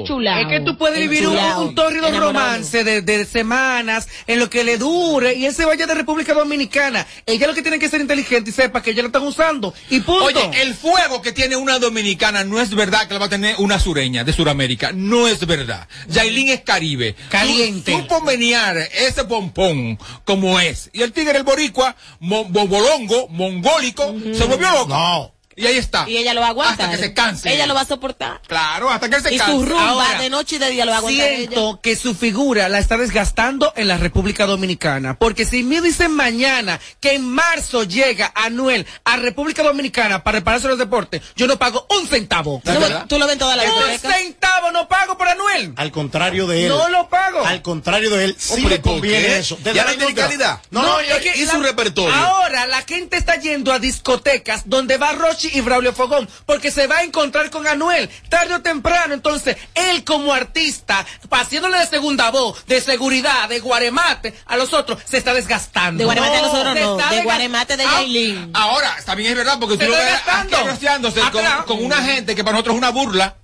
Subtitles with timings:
[0.00, 0.40] enchulado.
[0.42, 2.32] Es que tú puedes vivir un, un tórrido enamorado.
[2.32, 6.34] romance de, de semanas en lo que le dure y él se vaya de República
[6.34, 7.06] Dominicana.
[7.26, 9.72] Ella lo que tiene que ser inteligente y sepa que ella lo están usando.
[9.90, 10.24] Y punto.
[10.24, 13.56] Oye, el fuego que tiene una dominicana no es verdad que lo va a tener
[13.58, 14.92] una sureña de Sudamérica.
[14.92, 15.88] No es verdad.
[16.08, 17.14] Yailin es Caribe.
[17.30, 17.92] Caliente.
[17.92, 20.90] Supo menear ese pompón como es.
[20.92, 24.88] Y el tigre, el boricua, mo- bobolongo, mongólico, se volvió loco.
[24.88, 25.32] No.
[25.56, 26.04] Y ahí está.
[26.08, 26.86] Y ella lo va a aguantar.
[26.86, 27.52] Hasta que se canse.
[27.52, 28.42] Ella lo va a soportar.
[28.46, 29.52] Claro, hasta que él se Y canse.
[29.52, 31.36] su rumba Ahora, de noche y de día lo va a aguantar ella.
[31.38, 35.18] Siento que su figura la está desgastando en la República Dominicana.
[35.18, 40.68] Porque si me dicen mañana que en marzo llega Anuel a República Dominicana para repararse
[40.68, 42.60] los deportes, yo no pago un centavo.
[42.64, 44.12] Tú lo- Tú lo ves en toda la Un discoteca.
[44.14, 45.72] centavo no pago por Anuel.
[45.76, 46.68] Al contrario de él.
[46.68, 47.44] No lo pago.
[47.46, 49.38] Al contrario de él, sí Hombre, le ¿por conviene qué?
[49.38, 49.58] eso.
[49.64, 50.60] Ya la no tiene calidad.
[50.70, 52.14] No, no, es que y su repertorio.
[52.14, 55.12] Ahora la gente está yendo a discotecas donde va
[55.54, 59.14] Y Braulio Fogón porque se va a encontrar con Anuel tarde o temprano.
[59.14, 64.98] Entonces, él como artista, haciéndole de segunda voz, de seguridad, de guaremate a los otros,
[65.04, 65.98] se está desgastando.
[65.98, 68.50] De guaremate a nosotros se no, está de guaremate de Ah, Yailin.
[68.54, 72.34] Ahora, también es verdad, porque Se tú lo está ves agraciándose con, con una gente
[72.34, 73.36] que para nosotros es una burla.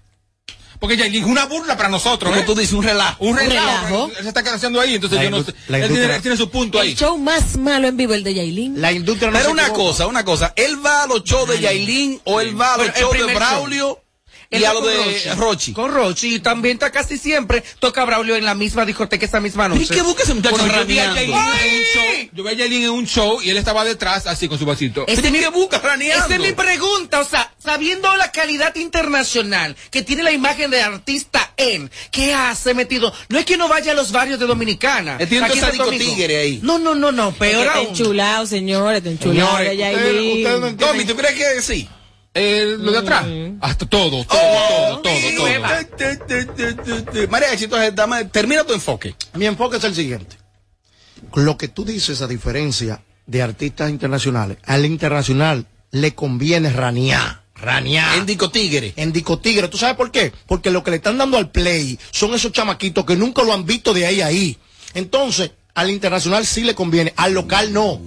[0.83, 2.29] Porque Yailin es una burla para nosotros.
[2.29, 2.45] Como ¿eh?
[2.45, 3.25] tú dices, un relajo.
[3.25, 4.11] Un relajo.
[4.21, 5.55] se está haciendo ahí, entonces La yo no sé.
[5.69, 6.91] Él tiene, tiene su punto ahí.
[6.91, 8.81] El show más malo en vivo, el de Yailin.
[8.81, 10.53] La industria no Pero una cosa, una cosa.
[10.57, 13.33] Él va a los shows de Yailin o él va a los shows de.
[13.33, 14.02] Braulio
[14.53, 15.72] y Él a va lo con de Rochi.
[15.72, 16.34] Con Rochi.
[16.36, 19.83] Y también está casi siempre, toca Braulio en la misma discoteca esa misma noche.
[19.84, 21.14] ¿Y qué busca ese muchacho Bueno, yo vi a?
[21.14, 24.27] Yailin en un show, yo vi a Yailin en un show y él estaba detrás
[24.27, 25.05] así con su vasito.
[25.08, 26.27] Ese ¿Qué busca raneando?
[26.27, 30.83] Esa es mi pregunta, o sea, sabiendo la calidad internacional que tiene la imagen de
[30.83, 33.12] artista en, ¿qué hace metido?
[33.28, 35.17] No es que no vaya a los barrios de Dominicana.
[35.19, 36.14] Él tiene Aquí un en Santo sádico Domingo.
[36.17, 36.61] tigre ahí.
[36.62, 37.89] No, no, no, no, peor Está aún.
[37.89, 40.77] enchulado, señores, está enchulado Señores, no.
[40.77, 41.89] Tommy, ¿tú crees que sí?
[42.35, 43.27] Eh, lo de atrás.
[43.61, 47.29] Hasta todo, todo, todo, todo, todo.
[47.29, 49.15] María, entonces, dame, termina tu enfoque.
[49.35, 50.37] Mi enfoque es el siguiente.
[51.35, 57.42] Lo que tú dices, a diferencia de artistas internacionales, al internacional le conviene ranear.
[57.55, 58.19] Ranear.
[58.19, 58.92] En Dico Tigre.
[58.97, 59.69] en Dicotigre.
[59.69, 60.33] ¿Tú sabes por qué?
[60.47, 63.67] Porque lo que le están dando al play son esos chamaquitos que nunca lo han
[63.67, 64.59] visto de ahí a ahí.
[64.95, 68.01] Entonces, al internacional sí le conviene, al local no.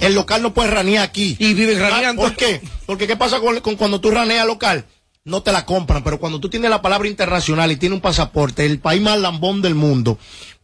[0.00, 1.36] El local no puede ranear aquí.
[1.38, 2.22] Y viven Ah, raneando.
[2.22, 2.60] ¿Por qué?
[2.86, 4.84] Porque ¿qué pasa con, con cuando tú raneas local?
[5.24, 8.64] No te la compran, pero cuando tú tienes la palabra internacional y tienes un pasaporte,
[8.64, 10.18] el país más lambón del mundo,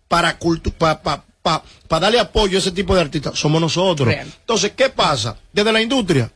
[0.09, 4.09] para cultu pa, pa, pa- pa darle apoyo a ese tipo de artistas, somos nosotros.
[4.09, 4.27] Real.
[4.41, 5.37] Entonces, ¿qué pasa?
[5.53, 6.33] Desde la industria,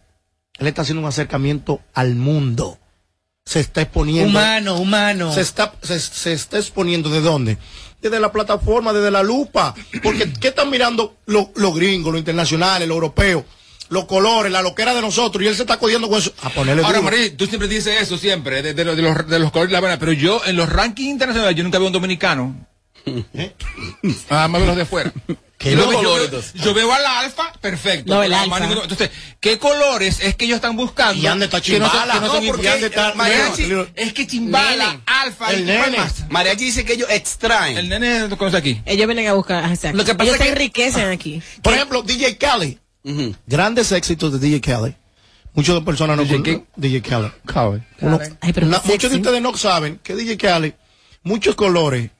[0.58, 2.78] él está haciendo un acercamiento al mundo.
[3.46, 4.28] Se está exponiendo.
[4.28, 5.32] Humano, humano.
[5.32, 7.56] Se está, se, se está exponiendo de dónde?
[8.00, 9.74] Desde la plataforma, desde la lupa.
[10.02, 13.44] Porque, ¿qué están mirando los los gringos, los internacionales, los europeos?
[13.90, 15.42] Los colores, la loquera de nosotros.
[15.44, 16.32] Y él se está codiendo con eso.
[16.42, 17.00] A ponerle Ahora.
[17.02, 19.72] María, tú siempre dices eso, siempre, de, de los- de los, de los colores de
[19.74, 22.66] la buena, pero yo en los rankings internacionales yo nunca veo un dominicano.
[24.30, 25.12] Nada más veo los de afuera.
[25.58, 26.52] ¿Qué veo- colores, yo, entonces?
[26.54, 28.14] yo veo al alfa, perfecto.
[28.14, 28.58] No, el alfa.
[28.64, 31.20] Entonces, ¿qué colores es que ellos están buscando?
[31.22, 32.14] Y ande está que no son- Chimbala.
[32.14, 35.00] que no No, porque está- Mariachi, es que Chimbala, Nene.
[35.04, 35.98] alfa, El y ¿cuál nene.
[35.98, 36.30] más?
[36.30, 37.76] Mariachi dice que ellos extraen.
[37.76, 38.80] El nene lo conoce aquí.
[38.86, 39.64] Ellos vienen a buscar.
[39.70, 39.98] exacto.
[39.98, 41.42] Lo que pasa Ellos es se que- enriquecen aquí.
[41.62, 42.78] Por ejemplo, DJ.
[43.04, 43.34] Ujú.
[43.46, 44.94] Grandes éxitos de DJ Khaled.
[45.52, 46.66] Muchas de personas no conocen.
[46.76, 47.32] DJ Khaled.
[48.00, 50.72] Uno- Ay, pero una- qué muchos de ustedes no saben que DJ Khaled,
[51.22, 52.10] muchos colores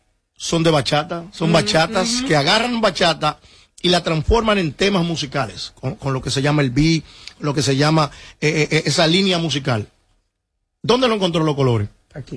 [0.43, 3.39] son de bachata, son bachatas que agarran bachata
[3.83, 7.05] y la transforman en temas musicales, con, con lo que se llama el beat,
[7.41, 9.87] lo que se llama eh, eh, esa línea musical.
[10.81, 11.91] ¿Dónde lo encontró los colores?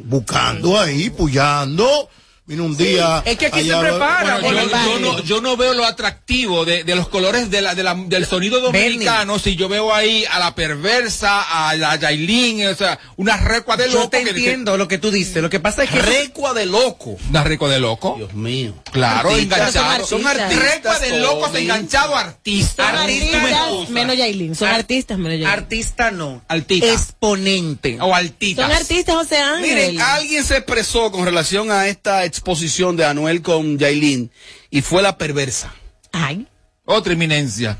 [0.03, 2.09] Buscando ahí, puyando.
[2.45, 3.23] Vino un día.
[3.25, 6.65] es que aquí allá- se prepara, Bueno, yo, yo no, yo no veo lo atractivo
[6.65, 10.25] de, de los colores de la, de la- del sonido dominicano si yo veo ahí
[10.29, 14.09] a la perversa, a la Yailin, o sea, una recua de Yo loco.
[14.09, 15.41] te que- entiendo lo que tú dices.
[15.41, 16.01] Lo que pasa es que...
[16.01, 17.15] Recua de loco.
[17.29, 18.15] Una recua de loco.
[18.17, 18.73] Dios mío.
[18.91, 19.59] Claro, Artistas.
[19.75, 20.05] enganchado.
[20.05, 20.73] Son artistas.
[20.75, 22.89] Recua de locos enganchado a artista.
[22.89, 24.55] Son Artista artistas menos Yailin.
[24.55, 25.47] Son Ar- artistas menos Yailin.
[25.47, 26.41] Artista no.
[26.49, 26.87] Altita.
[26.91, 27.97] Exponente.
[28.01, 28.63] O altita.
[28.63, 29.61] Son artistas, José Ángel.
[29.61, 34.31] Miren, alguien se expresó con relación a esta exposición de Anuel con Yailin
[34.71, 35.71] y fue la perversa.
[36.11, 36.47] Ay.
[36.85, 37.77] Otra eminencia.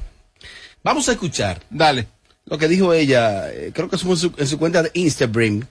[0.83, 2.07] Vamos a escuchar Dale.
[2.45, 5.65] lo que dijo ella, eh, creo que fue en su, en su cuenta de Instagram.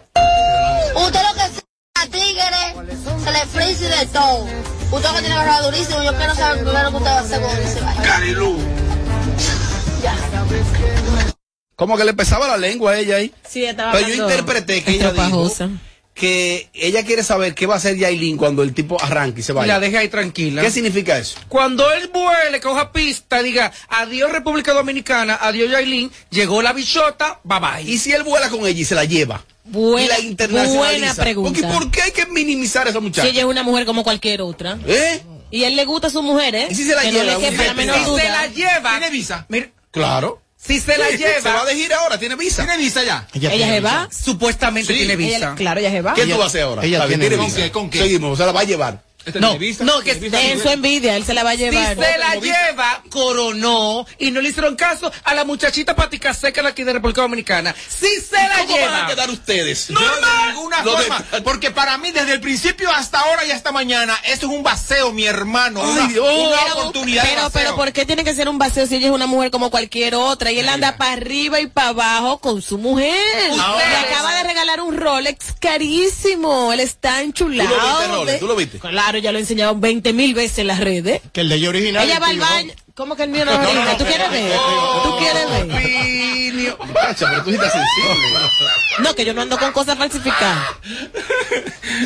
[0.96, 4.44] Usted lo que sea tigre, se le frisa y de todo.
[4.90, 6.02] Usted lo que tiene que agarrar durísimo.
[6.02, 8.02] Yo quiero saber primero que usted va a hacer cuando se vaya.
[8.02, 8.58] Carilú.
[10.02, 10.16] Ya.
[11.76, 13.32] Como que le pesaba la lengua a ella ahí.
[13.48, 15.48] Sí, estaba Pero yo interpreté que ella dijo.
[16.14, 19.52] Que ella quiere saber qué va a hacer Yailin cuando el tipo arranque y se
[19.52, 19.74] Y vaya.
[19.74, 20.60] la deja ahí tranquila.
[20.62, 21.38] ¿Qué significa eso?
[21.48, 27.58] Cuando él vuele, coja pista, diga adiós República Dominicana, adiós Yailin, llegó la bichota, bye
[27.60, 27.82] bye.
[27.90, 29.42] Y si él vuela con ella y se la lleva.
[29.64, 30.78] Buena, y la internacionaliza.
[30.98, 31.60] buena pregunta.
[31.60, 33.28] Porque, ¿Por qué hay que minimizar a esa Si muchacha?
[33.28, 34.78] ella es una mujer como cualquier otra.
[34.86, 35.22] ¿Eh?
[35.50, 36.66] Y él le gusta a su mujer, ¿eh?
[36.70, 38.90] ¿Y si se la que lleva no le quepa la Si se la lleva.
[38.98, 39.46] ¿Tiene visa?
[39.48, 40.41] Mira, Claro.
[40.64, 42.64] Si se la Sí, Se va lleva, de gira ahora, tiene visa.
[42.64, 43.26] ¿Tiene visa ya?
[43.34, 43.94] Ella tiene se visa.
[43.96, 44.08] va.
[44.12, 44.98] supuestamente Sí.
[45.00, 45.36] tiene visa.
[45.36, 46.14] Ella- claro, ella se va.
[46.14, 46.84] ¿Qué Ella- tú vas a hacer ahora?
[46.84, 47.56] ella tiene tiene visa.
[47.56, 47.72] visa.
[47.72, 47.98] ¿Con qué?
[47.98, 49.02] Seguimos, se la va a llevar.
[49.24, 50.12] ¿Este No, no, que.
[50.12, 51.96] En su envidia, él se la va a Si llevar.
[51.96, 56.68] se la lleva, coronó y no le hicieron caso a la muchachita patica seca de
[56.68, 57.74] aquí de República Dominicana.
[57.88, 59.04] Si se la ¿Cómo van lleva.
[59.04, 59.88] a quedar ustedes?
[59.88, 63.50] Yo de ninguna Lo de- forma, porque para mí desde el principio hasta ahora y
[63.52, 66.26] hasta mañana, eso es un baseo, mi hermano, una, Dios.
[66.28, 69.12] una Pero, oportunidad pero, pero, ¿por qué tiene que ser un vacío si ella es
[69.12, 70.50] una mujer como cualquier otra?
[70.50, 73.14] Y él anda para arriba y para abajo con su mujer.
[73.60, 76.72] Ahora- Le acaba de regalar un Rolex carísimo.
[76.72, 77.70] Él está enchulado.
[77.70, 78.40] ¿Tú lo viste, Rolex?
[78.40, 78.78] ¿Tú lo viste?
[78.78, 81.20] Claro, ya lo he enseñado 20 mil veces en las redes.
[81.32, 82.04] Que el de ella original.
[82.04, 82.72] Ella va al baño.
[82.94, 83.96] ¿Cómo que el mío no es original?
[83.96, 84.52] ¿Tú quieres ver?
[85.02, 85.64] ¿Tú quieres ver?
[85.64, 88.38] Opinio- Muchacha, pero tú estás sensible.
[89.02, 90.58] No, que yo no ando con cosas falsificadas.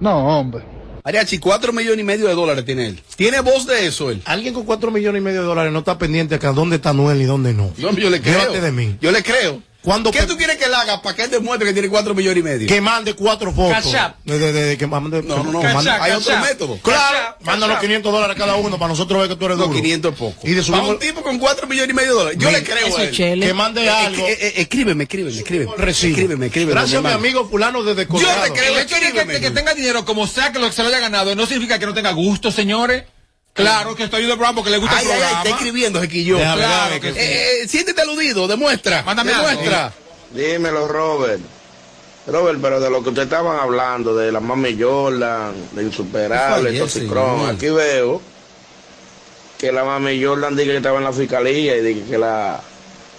[0.00, 0.79] No, hombre.
[1.04, 3.00] Mariachi, 4 millones y medio de dólares tiene él.
[3.16, 4.20] ¿Tiene voz de eso él?
[4.26, 7.22] Alguien con 4 millones y medio de dólares no está pendiente acá dónde está Noel
[7.22, 7.72] y dónde no.
[7.78, 8.38] No, yo le creo.
[8.38, 8.96] Llévate de mí.
[9.00, 9.62] Yo le creo.
[9.82, 12.38] ¿Cuándo ¿Qué tú quieres que él haga para que él demuestre que tiene 4 millones
[12.38, 12.68] y medio?
[12.68, 13.90] Que mande cuatro fotos.
[14.24, 15.60] De, de- de- que mande- No, no, no.
[15.62, 16.78] Cash Hay Cash otro método.
[16.82, 17.80] Claro, Cash Cash App.
[17.80, 19.76] 500 dólares cada uno para nosotros ver que tú eres No, duro.
[19.80, 20.40] 500 es poco.
[20.46, 22.38] Y de Para subimos- un tipo con 4 millones y medio de dólares.
[22.38, 23.10] Yo le creo Eso a él.
[23.16, 23.46] chele.
[23.46, 24.26] Que mande algo.
[24.26, 25.72] Eh, eh, escríbeme, escríbeme, escríbeme.
[25.78, 26.10] Recibo.
[26.14, 26.72] Escríbeme, escríbeme.
[26.72, 28.42] Gracias a mi amigo fulano desde Yo Colorado.
[28.42, 28.74] te creo.
[28.76, 31.34] El hecho de que tenga dinero, como sea que lo que se lo haya ganado,
[31.34, 33.04] no significa que no tenga gusto, señores.
[33.60, 35.42] Claro que estoy el programa porque le gusta Ay, el ay, ay, programa.
[35.44, 36.36] está escribiendo, Jequillo.
[36.38, 39.02] Claro que que- eh, eh, siéntete aludido, demuestra.
[39.02, 39.48] Mándame algo.
[39.48, 39.92] demuestra.
[40.32, 41.40] Dímelo, Robert.
[42.26, 47.48] Robert, pero de lo que ustedes estaban hablando, de la Mami Jordan, de Insuperable, Toxicron,
[47.48, 48.20] aquí veo
[49.58, 52.60] que la Mami Jordan dice que estaba en la fiscalía y dice que la,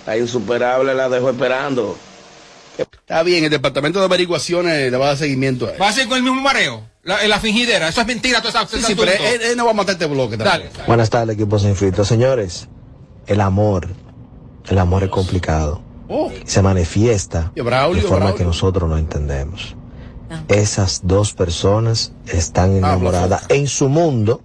[0.05, 1.97] la Insuperable la dejó esperando.
[2.81, 5.81] Está bien, el departamento de averiguaciones le va a dar seguimiento a él.
[5.81, 7.87] Va a ser con el mismo mareo, la, la fingidera.
[7.87, 10.37] Eso es mentira, todo esa, Sí, pero él, él no va a matar este bloque
[10.37, 10.69] Dale.
[10.87, 12.05] Buenas tardes, equipo sin filtro.
[12.05, 12.67] Señores,
[13.27, 13.87] el amor,
[14.67, 15.81] el amor es complicado.
[16.09, 18.37] Oh, Se manifiesta Y Braulio, de forma Braulio.
[18.37, 19.75] que nosotros no entendemos.
[20.47, 24.41] Esas dos personas están enamoradas en su mundo,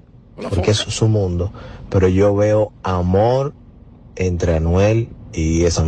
[0.51, 1.53] porque es su mundo,
[1.91, 3.55] pero yo veo amor
[4.17, 5.85] entre Anuel y esa.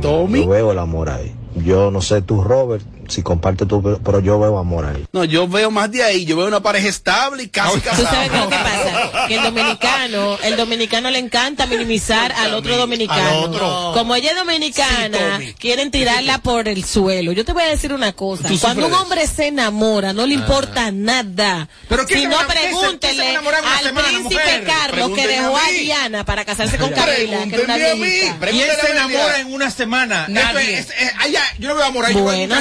[0.00, 0.40] Tommy.
[0.40, 1.34] Yo veo el amor ahí.
[1.54, 5.06] Yo no sé tú, Robert, si compartes tú, pero- yo veo amor ahí.
[5.12, 6.24] no, yo veo más de ahí.
[6.24, 9.10] Yo veo una pareja estable y casi Tú sabes qué es lo que casada.
[9.12, 13.28] pasa, que el dominicano, el dominicano le encanta minimizar al otro dominicano.
[13.28, 13.90] Al otro.
[13.94, 17.32] Como ella es dominicana, Sí, quieren tirarla por el suelo.
[17.32, 20.90] Yo te voy a decir una cosa, cuando un hombre se enamora, no le importa
[20.92, 21.68] nada.
[21.88, 23.42] ¿Pero si no, se- pregúntele al
[23.82, 24.64] semana, príncipe mujer?
[24.64, 25.68] Carlos que dejó a.
[25.72, 28.02] Diana para casarse con Camila, que era una Pregúntenme a mí.
[28.02, 28.50] viejita.
[28.52, 30.26] Y él se enamora en una semana.
[30.28, 30.78] Nadie.
[30.78, 31.12] Es- es-
[31.58, 32.14] yo no veo amor ahí.
[32.14, 32.54] Bueno,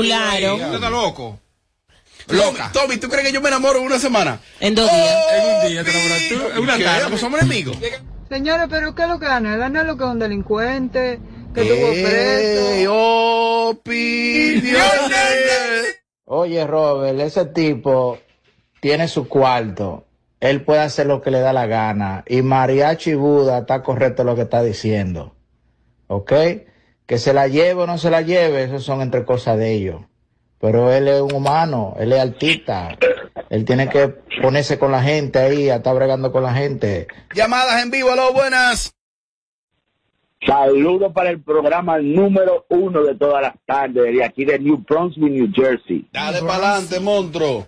[0.00, 1.38] Usted está loco.
[2.26, 2.70] Tommy, Loca.
[2.72, 4.40] Tommy, ¿tú crees que yo me enamoro en una semana?
[4.60, 5.16] En dos días.
[5.32, 7.06] En un día te enamoras tú, en una tarde.
[7.08, 7.78] Pues somos enemigos.
[8.28, 9.56] Señores, pero ¿qué es lo que gana?
[9.56, 11.18] ¿Gana lo que es un delincuente?
[11.54, 13.68] Que tuvo Ey, preso.
[13.70, 14.82] opiniones.
[16.26, 18.18] Oye, Robert, ese tipo
[18.80, 20.04] tiene su cuarto.
[20.40, 22.22] Él puede hacer lo que le da la gana.
[22.28, 25.34] Y Mariachi Buda está correcto lo que está diciendo.
[26.06, 26.32] ¿Ok?
[27.08, 30.02] Que se la lleve o no se la lleve, eso son entre cosas de ellos.
[30.60, 32.98] Pero él es un humano, él es artista.
[33.48, 34.08] Él tiene que
[34.42, 37.06] ponerse con la gente ahí, a estar bregando con la gente.
[37.34, 38.94] Llamadas en vivo, aló, buenas.
[40.46, 45.32] Saludos para el programa número uno de todas las tardes, de aquí de New Brunswick,
[45.32, 46.06] New Jersey.
[46.12, 47.66] Dale para adelante, monstruo.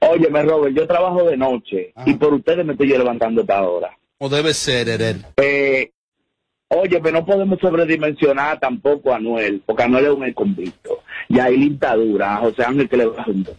[0.00, 3.96] Óyeme, Robert, yo trabajo de noche y por ustedes me estoy yo levantando esta hora.
[4.18, 5.24] O debe ser, Eren.
[5.38, 5.90] Eh,
[6.70, 11.00] óyeme, no podemos sobredimensionar tampoco a Anuel, porque Anuel es un convicto.
[11.28, 13.54] Y ahí está dura, a José Ángel que le va a juntar.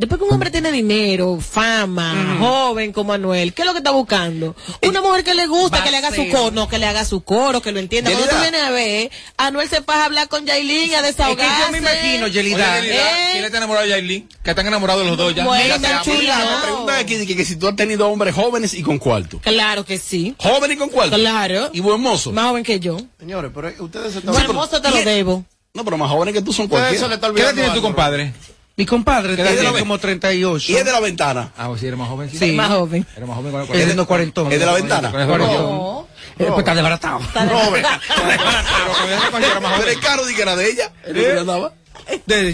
[0.00, 3.90] Después que un hombre tiene dinero, fama, joven como Anuel, ¿qué es lo que está
[3.90, 4.56] buscando?
[4.80, 7.20] Una mujer que le gusta, que le haga su coro, no, que le haga su
[7.22, 8.10] coro, que lo entienda.
[8.10, 11.52] Cuando tú vienes a ver, Anuel se pasa a hablar con Yailin, a desahogarse.
[11.66, 12.76] yo me imagino, Yelida.
[12.78, 12.96] Oye, Yelida,
[13.28, 13.28] ¿Eh?
[13.32, 14.26] ¿Quién está enamorado de Yailin?
[14.42, 15.44] Que están enamorados los dos ya.
[15.44, 16.62] Bueno, Ya No.
[16.62, 19.38] preguntan aquí de que, que si tú has tenido hombres jóvenes y con cuarto.
[19.42, 20.34] Claro que sí.
[20.38, 21.14] Jóvenes y con cuarto.
[21.16, 21.68] Claro.
[21.74, 22.32] Y buen mozo.
[22.32, 22.96] Más joven que yo.
[23.18, 24.32] Señores, pero ustedes se están...
[24.32, 25.44] Buen mozo te lo debo.
[25.74, 27.06] No, pero más jóvenes que tú son cualquiera.
[27.34, 28.32] ¿Qué edad tiene tu compadre?
[28.76, 29.36] Mi compadre
[29.78, 30.72] como 38.
[30.72, 31.52] Y es de la ventana.
[31.56, 32.30] Ah, pues sí, eres más joven.
[32.30, 32.52] Sí.
[32.52, 33.06] Más joven.
[33.14, 34.50] Eres más joven con Es de los cuarentón.
[34.52, 35.08] Es de la ventana.
[35.10, 36.06] El No.
[36.38, 37.18] Eh, Pues está desbaratado.
[37.34, 39.88] Era más Pero joven.
[39.88, 40.90] el carro di que era de ella.
[41.04, 41.74] ¿Es de andaba?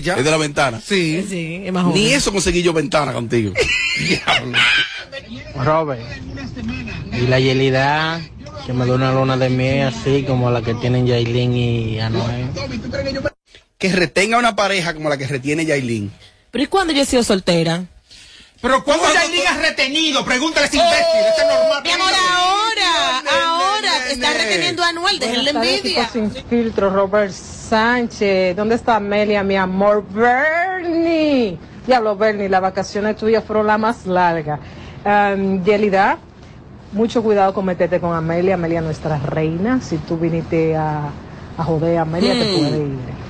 [0.02, 0.14] Ya.
[0.16, 0.80] Es de la ventana.
[0.84, 1.24] Sí.
[1.28, 2.00] Sí, es más joven.
[2.02, 3.52] Ni eso conseguí yo ventana contigo.
[5.64, 6.02] Robert,
[7.12, 8.20] y la Yelida
[8.66, 12.48] que me da una luna de miel así como la que tienen Yailin y Anuel.
[13.78, 16.10] Que retenga una pareja como la que retiene Yailin.
[16.50, 17.84] Pero ¿y cuándo yo he sido soltera?
[18.62, 20.24] Pero ¿cuándo Yailin has retenido?
[20.24, 21.04] Pregúntale a ese imbécil.
[21.28, 21.82] Este es normal.
[21.84, 26.08] Mi amor, ahora, ahora, está reteniendo a Anuel, déjenle envidia.
[26.08, 28.56] sin filtro, Robert Sánchez.
[28.56, 30.04] ¿Dónde está Amelia, mi amor?
[30.08, 31.58] Bernie.
[31.86, 34.58] Diablo, Bernie, las vacaciones tuyas fueron las más largas.
[35.04, 36.18] Um, Yelida,
[36.92, 38.54] mucho cuidado con meterte con Amelia.
[38.54, 39.80] Amelia, nuestra reina.
[39.82, 41.10] Si tú viniste a,
[41.58, 42.58] a joder a Amelia, te Hmm.
[42.58, 43.25] puede ir.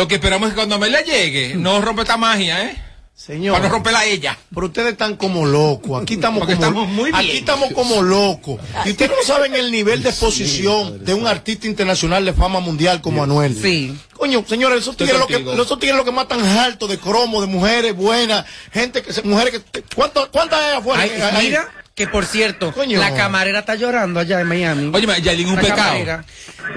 [0.00, 2.82] Lo que esperamos es que cuando Amelia llegue, no rompe esta magia, ¿eh?
[3.14, 3.52] señor.
[3.52, 4.38] Para no romperla a ella.
[4.54, 6.02] Pero ustedes están como locos.
[6.02, 7.16] Aquí estamos Porque como, estamos muy bien.
[7.16, 8.58] Aquí estamos como locos.
[8.86, 13.02] Y ustedes no saben el nivel de exposición de un artista internacional de fama mundial
[13.02, 13.54] como Anuel.
[13.60, 13.94] Sí.
[14.16, 17.46] Coño, señores, esos tigres lo que, esos tigres lo que matan alto de cromo, de
[17.46, 21.02] mujeres buenas, gente que se, mujeres que ¿cuánto, ¿cuántas hay afuera?
[21.02, 21.46] Ay, Ahí.
[21.48, 21.68] mira,
[22.06, 22.98] que por cierto, Coño.
[22.98, 24.90] la camarera está llorando allá en Miami.
[24.94, 25.82] Oye, Yailin un La pecado.
[25.82, 26.24] camarera.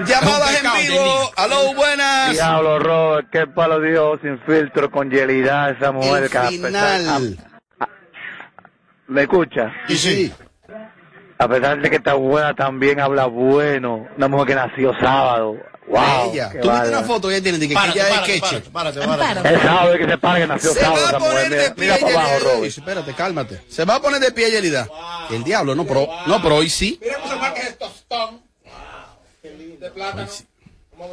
[0.06, 1.04] Llamadas Es un pecado, en vivo.
[1.04, 1.28] Yailin.
[1.36, 2.32] Aló, buenas.
[2.32, 6.98] Diablo, Robert, qué palo dio sin filtro con Yelida esa mujer El que a pesar-
[6.98, 7.38] final.
[9.08, 9.72] ¿Me escucha?
[9.88, 10.32] Y sí.
[11.38, 14.06] A pesar de que está buena, también habla bueno.
[14.16, 15.56] Una mujer que nació sábado.
[15.86, 16.32] Wow.
[16.32, 16.50] Ella.
[16.62, 18.60] Tú viste una foto que ella tiene de que Párate, ella es queche.
[18.72, 19.48] párate, párate.
[19.50, 22.38] Él sabe que se para que nació Se va a poner de Mira, pie mira
[22.38, 22.66] Yelida.
[22.66, 23.60] Espérate, cálmate.
[23.68, 24.88] Se va a poner de pie Yelida.
[25.30, 26.98] El diablo, no, pero, no, pero hoy sí.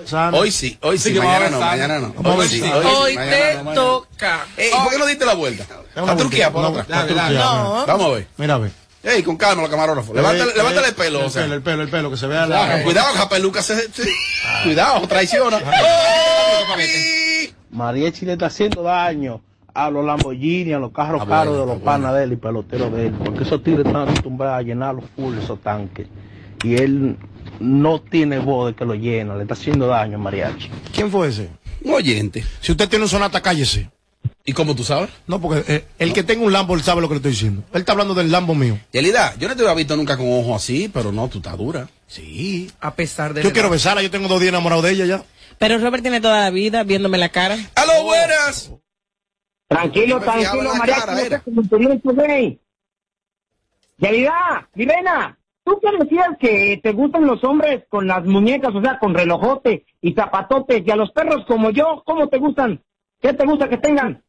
[0.05, 0.37] Sana.
[0.37, 1.71] Hoy sí, hoy sí, Sí, que vamos mañana a no, besar.
[1.71, 2.13] mañana no.
[2.13, 3.73] Vamos a Hoy ver sí, Hoy mañana te no, mañana no.
[3.73, 4.45] toca.
[4.55, 5.65] Ey, ¿por qué no diste la vuelta?
[5.95, 6.85] Una A Turquía, por otra.
[7.29, 7.85] No.
[7.87, 8.27] Vamos a ver.
[8.37, 8.71] Mira, ve.
[9.03, 10.15] Ey, con calma, los camarógrafos.
[10.15, 11.41] Levántale, Eh, levántale eh, el pelo, o El sea.
[11.43, 12.83] pelo, el pelo, el pelo, que se vea Claro, la...
[12.83, 13.87] Cuidado, que la peluca se...
[14.63, 15.57] Cuidado, traiciona.
[15.65, 17.53] ¡Ay!
[17.71, 19.41] Mariechi le está haciendo daño
[19.73, 21.83] a los Lamborghini, a los carros caros de los bueno.
[21.83, 25.05] panas de él y peloteros de él, porque esos tigres están acostumbrados a llenar los
[25.15, 26.07] full esos tanques.
[26.63, 27.17] Y él
[27.59, 30.69] no tiene voz de que lo llena, le está haciendo daño a Mariachi.
[30.93, 31.49] ¿Quién fue ese?
[31.83, 32.43] Un oyente.
[32.59, 33.89] Si usted tiene un sonata, cállese.
[34.43, 35.09] ¿Y cómo tú sabes?
[35.27, 37.63] No, porque eh, el que tenga un Lambo, él sabe lo que le estoy diciendo.
[37.73, 38.79] Él está hablando del Lambo mío.
[38.91, 41.87] Yelida, yo no te había visto nunca con ojos así, pero no, tú estás dura.
[42.07, 42.71] Sí.
[42.79, 43.73] A pesar de Yo quiero edad.
[43.73, 45.23] besarla, yo tengo dos días enamorado de ella ya.
[45.59, 47.55] Pero Robert tiene toda la vida viéndome la cara.
[47.75, 48.71] ¡Aló, buenas!
[49.67, 51.41] Tranquilo, tranquilo, María.
[53.97, 58.97] Yelida, Vivena, tú que decías que te gustan los hombres con las muñecas, o sea,
[58.97, 62.81] con relojote y zapatotes, y a los perros como yo, ¿cómo te gustan?
[63.21, 64.23] ¿Qué te gusta que tengan?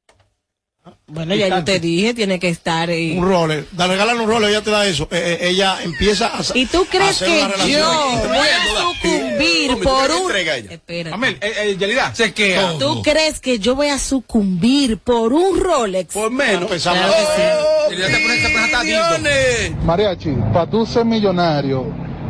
[1.07, 3.17] Bueno, ya yo te dije, tiene que estar ahí.
[3.17, 3.67] Un roller.
[3.73, 5.07] Da regalan un roller, ella te da eso.
[5.13, 6.43] Eh, eh, ella empieza a.
[6.55, 10.73] ¿Y tú crees que yo voy a sucumbir por ¿tú qué le un...
[10.73, 11.15] Espérate.
[11.15, 12.15] Amel, eh, eh, Yelida.
[12.15, 12.79] Se queda.
[12.79, 16.15] ¿Tú crees que yo voy a sucumbir por un Rolex?
[16.15, 16.71] Por menos.
[16.71, 17.43] Claro que sí.
[17.61, 19.85] ¡Oh, millones!
[19.85, 21.87] Mariachi, para tú ser millonario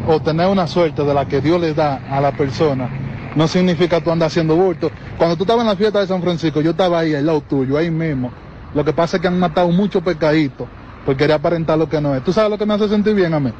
[0.06, 4.01] o tener una suerte de la que Dios le da a la persona, no significa
[4.01, 4.91] tú andar haciendo bulto.
[5.17, 7.77] Cuando tú estabas en la fiesta de San Francisco, yo estaba ahí al lado tuyo,
[7.77, 8.31] ahí mismo.
[8.75, 10.67] Lo que pasa es que han matado muchos pecaditos
[11.05, 12.23] por querer aparentar lo que no es.
[12.25, 13.53] ¿Tú sabes lo que me hace sentir bien a mí?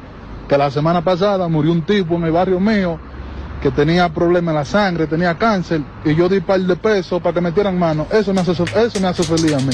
[0.47, 2.99] Que la semana pasada murió un tipo en el barrio mío
[3.63, 7.33] que tenía problemas en la sangre, tenía cáncer, y yo di par de pesos para
[7.35, 8.05] que metieran mano.
[8.11, 9.73] Eso me hace, eso me hace feliz a mí.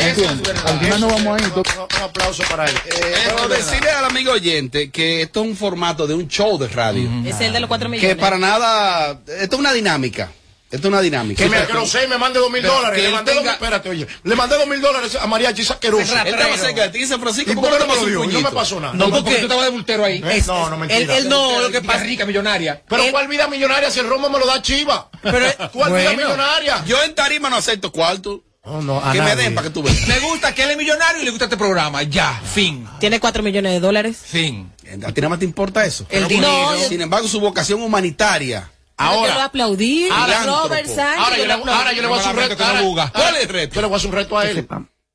[0.00, 0.64] ¿Entiendes?
[0.64, 1.50] Al final no vamos ahí.
[1.54, 1.62] tú-
[1.98, 2.74] Un aplauso para él.
[2.86, 6.66] Eh, pero decirle al amigo oyente que esto es un formato de un show de
[6.68, 7.08] radio.
[7.26, 8.14] Es el de los cuatro millones.
[8.14, 10.30] Que para nada, esto es una dinámica.
[10.68, 11.42] Esto es una dinámica.
[11.44, 12.98] Que, me, que no sé, me mande dos mil dólares.
[13.00, 14.06] que Le mandé dos mil, tenga- espérate, oye.
[14.24, 16.12] Le mandé dos mil dólares a Mariachi Saqueroso.
[16.24, 17.52] Él estaba cerca de ti San Francisco.
[17.52, 18.24] ¿Y por qué no me lo dio?
[18.24, 18.92] Y No me pasó nada.
[18.94, 20.20] No, porque tú estabas de bultero ahí.
[20.24, 21.00] Eh, No, no, mentira.
[21.00, 22.82] Él, él no, lo que pasa rica, millonaria.
[22.88, 25.08] Pero ¿cuál vida millonaria si el romo me lo da Chiva?
[25.22, 26.82] Pero, ¿Cuál vida millonaria?
[26.84, 28.42] Yo en tarima no acepto cuarto.
[28.64, 29.44] No, no, a Que me nadie.
[29.44, 30.08] den para que tú veas.
[30.08, 32.02] Me gusta que él es millonario y le gusta este programa.
[32.02, 32.88] Ya, fin.
[32.98, 34.16] Tiene cuatro millones de dólares.
[34.26, 34.72] Fin.
[35.06, 36.04] A ti nada más te importa eso.
[36.10, 36.76] El dinero.
[36.88, 40.08] Sin embargo, su vocación humanitaria Ahora- Yo lo aplaudí.
[40.10, 40.98] Ahora- Robert Sánchez.
[41.18, 42.64] Ahora yo, le, ahora yo le voy a hacer un reto.
[42.64, 42.80] ahora-
[43.12, 43.42] ahora-
[43.74, 44.66] Yo le voy a hacer un reto a él.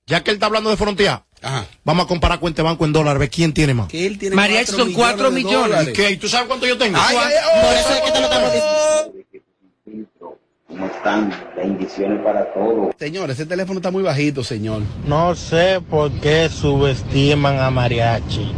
[0.08, 1.24] Ya que él está hablando de frontear,
[1.84, 3.88] vamos a comparar cuenta banco en dólares, ver quién tiene más.
[3.88, 4.36] Que él tiene
[4.66, 5.88] son cuatro millones.
[5.90, 6.12] ¿Y qué?
[6.12, 6.98] ¿Y tú sabes cuánto yo tengo?
[7.00, 9.12] Ay, ay, Por eso es que te lo estamos diciendo.
[10.68, 11.34] ¿Cómo están?
[11.58, 12.96] Bendiciones para todos.
[12.98, 14.82] Señor, ese teléfono está muy bajito, señor.
[15.06, 18.52] No sé por qué subestiman a Mariachi.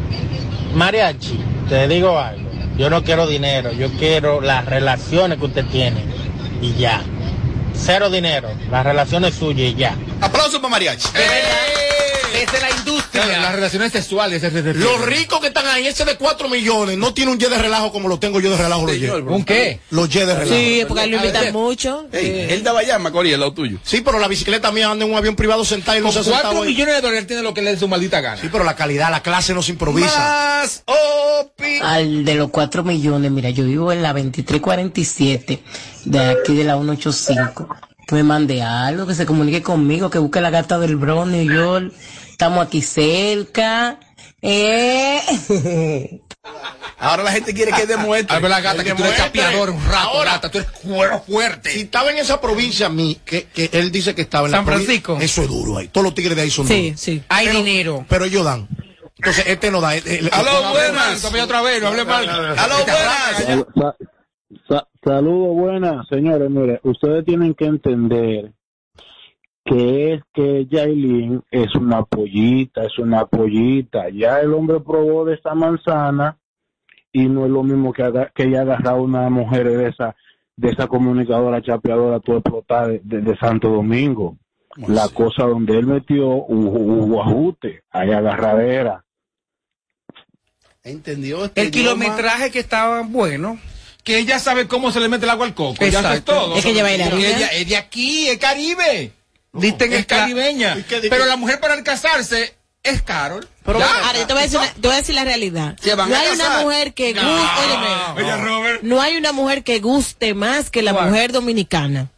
[0.76, 1.40] Mariachi,
[1.70, 2.53] te digo algo.
[2.78, 6.04] Yo no quiero dinero, yo quiero las relaciones que usted tiene.
[6.62, 7.02] Y ya.
[7.76, 9.96] Cero dinero, las relaciones suyas y ya.
[10.22, 11.10] Aplauso para Mariachi.
[12.46, 13.26] Desde la industria.
[13.40, 14.44] Las relaciones sexuales.
[14.44, 17.38] ese- ese- ese- Los ricos que están ahí, ese de 4 millones, no tiene un
[17.40, 18.98] jet de relajo como lo tengo yo de relajo los.
[19.28, 19.80] ¿Un qué?
[19.92, 20.56] Los jet de relajo.
[20.56, 22.06] Sí, porque él lo invitan mucho.
[22.12, 23.78] Ey, él allá en Macorís, al lado tuyo.
[23.84, 26.24] Sí, pero la bicicleta mía anda en un avión privado sentado y no se ha
[26.24, 26.70] sentado cuatro ahí.
[26.70, 28.42] millones de dólares tiene lo que le dé su maldita gana.
[28.42, 30.18] Sí, pero la calidad, la clase no se improvisa.
[30.18, 31.80] Más opi.
[31.82, 35.62] Al de los 4 millones, mira, yo vivo en la 2347
[36.06, 37.68] de aquí de la 185.
[38.08, 41.54] Que me mande algo, que se comunique conmigo, que busque la gata del Bronx, New
[41.54, 41.94] York.
[42.34, 44.00] Estamos aquí cerca.
[44.42, 45.22] Eh.
[46.98, 48.36] Ahora la gente quiere que demuestre.
[48.36, 49.20] A ver la gata El que tú eres
[49.70, 50.32] un rato, Ahora.
[50.34, 51.70] gata, tú eres cuero fuerte.
[51.72, 54.72] Si estaba en esa provincia, mi, que, que él dice que estaba en San la
[54.74, 55.18] Francisco.
[55.22, 55.88] Eso es duro ahí.
[55.90, 57.00] Todos los tigres de ahí son Sí, duros.
[57.00, 57.24] sí.
[57.30, 58.06] Hay Pero- dinero.
[58.10, 58.68] Pero ellos dan.
[59.16, 59.96] Entonces, este no da.
[59.96, 61.22] eh, eh, Aló, buenas.
[61.22, 62.28] Tome otra vez, no hable mal.
[62.28, 63.66] Aló, buenas.
[63.76, 63.96] Sa-
[64.68, 66.50] sa- Saludos, buenas, señores.
[66.50, 68.52] Mire, ustedes tienen que entender
[69.66, 74.10] que es que Yailin es una pollita, es una pollita.
[74.10, 76.38] Ya el hombre probó de esa manzana
[77.12, 80.16] y no es lo mismo que, haga, que ella agarrar una mujer de esa
[80.56, 84.38] de esa comunicadora chapeadora todo explotar de, de- de Santo Domingo.
[84.88, 86.70] La cosa donde él metió hubo,
[87.06, 89.04] hubo ajuste, hay agarradera.
[90.84, 92.02] Entendió este El idioma?
[92.04, 93.58] kilometraje que estaba bueno.
[94.04, 95.76] Que ella sabe cómo se le mete el agua al coco.
[95.80, 96.34] Ya eso es Exacto.
[96.34, 96.56] todo.
[96.58, 99.12] Es que ella ella es de aquí, es caribe.
[99.54, 100.78] Diste en es caribeña.
[100.78, 103.48] ¿Y qué di- Pero la mujer para el casarse es Carol.
[103.64, 103.86] Pero Ya.
[104.08, 105.78] Ahora, yo te voy a decir, una- te voy a decir la realidad.
[105.82, 108.82] Se van no a hay una mujer que guste, Oye, Robert.
[108.84, 111.10] no hay una mujer que guste más que la ¿Cuál?
[111.10, 112.10] mujer dominicana.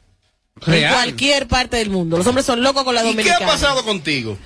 [0.65, 0.94] En Real.
[0.94, 2.18] cualquier parte del mundo.
[2.18, 3.46] Los hombres son locos con la ¿Y qué dominicana.
[3.46, 4.38] ha pasado contigo?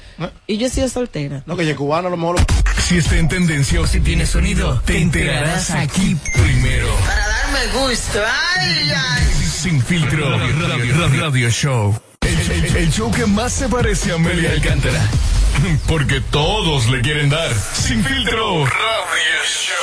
[0.48, 1.44] Y yo he sido soltera.
[1.46, 2.40] No, que es cubano, a lo mejor.
[2.40, 6.88] lo- Si está en tendencia o si tiene sonido, te enterarás aquí primero.
[7.06, 8.20] Para darme gusto.
[8.58, 9.24] Ay, ay.
[9.48, 11.96] Sin filtro, radio, radio, radio show.
[12.22, 15.02] El, el- el show que más se parece a Amelia Alcántara.
[15.88, 17.50] Porque todos le quieren dar.
[17.74, 19.76] Sin filtro, radio show.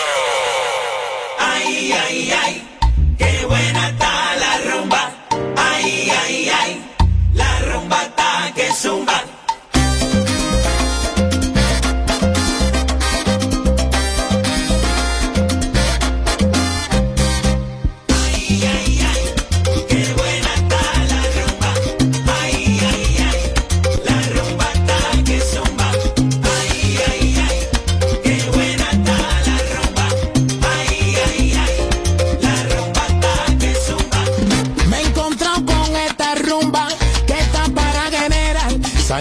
[1.39, 2.69] Ay, ay, ay.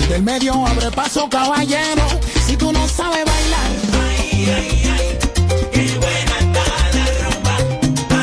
[0.09, 2.03] Del medio, abre paso, caballero.
[2.45, 3.69] Si tú no sabes bailar.
[4.07, 5.17] Ay, ay, ay.
[5.73, 6.65] Qué buena está
[6.95, 7.57] la rumba.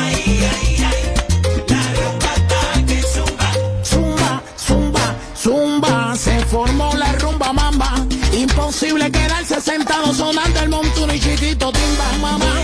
[0.01, 1.01] Ay, ay, ay.
[1.67, 3.51] La rumba está que zumba.
[3.83, 6.15] Zumba, zumba, zumba.
[6.15, 7.93] Se formó la rumba mamba.
[8.31, 12.62] Imposible quedarse sentado sonando el montuno y chiquito timba, mamá.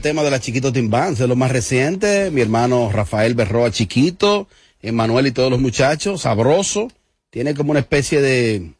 [0.00, 2.30] Tema de la Chiquito Timbán, es lo más reciente.
[2.30, 4.48] Mi hermano Rafael Berroa Chiquito,
[4.80, 6.90] Emanuel y todos los muchachos, sabroso.
[7.28, 8.72] Tiene como una especie de,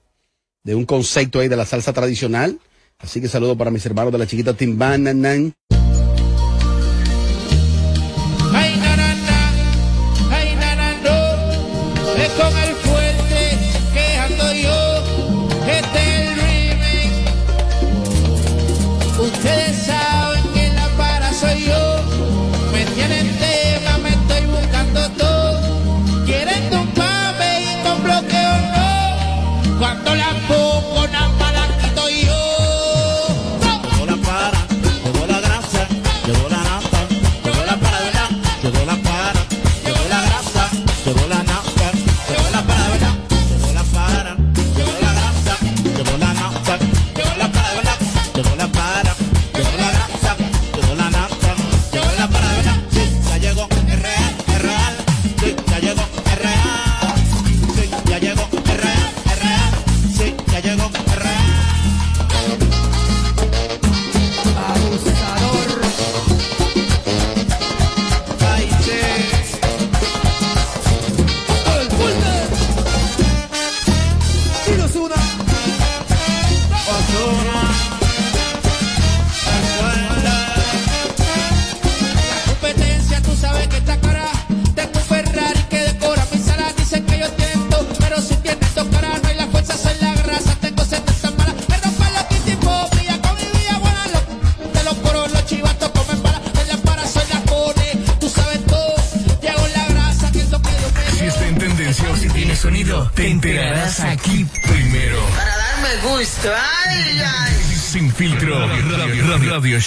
[0.65, 2.59] de un concepto ahí de la salsa tradicional.
[2.99, 5.03] Así que saludo para mis hermanos de la Chiquita Timbán.
[5.03, 5.55] nan, nan.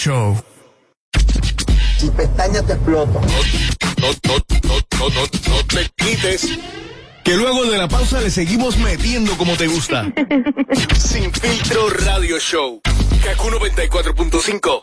[0.04, 0.36] Show.
[1.98, 3.22] Si pestañas te exploto.
[3.22, 3.28] No,
[4.02, 6.60] no, no, no, no, no te quites.
[7.24, 10.12] Que luego de la pausa le seguimos metiendo como te gusta.
[10.98, 12.82] Sin filtro radio show.
[13.24, 14.83] Kaku 94.5.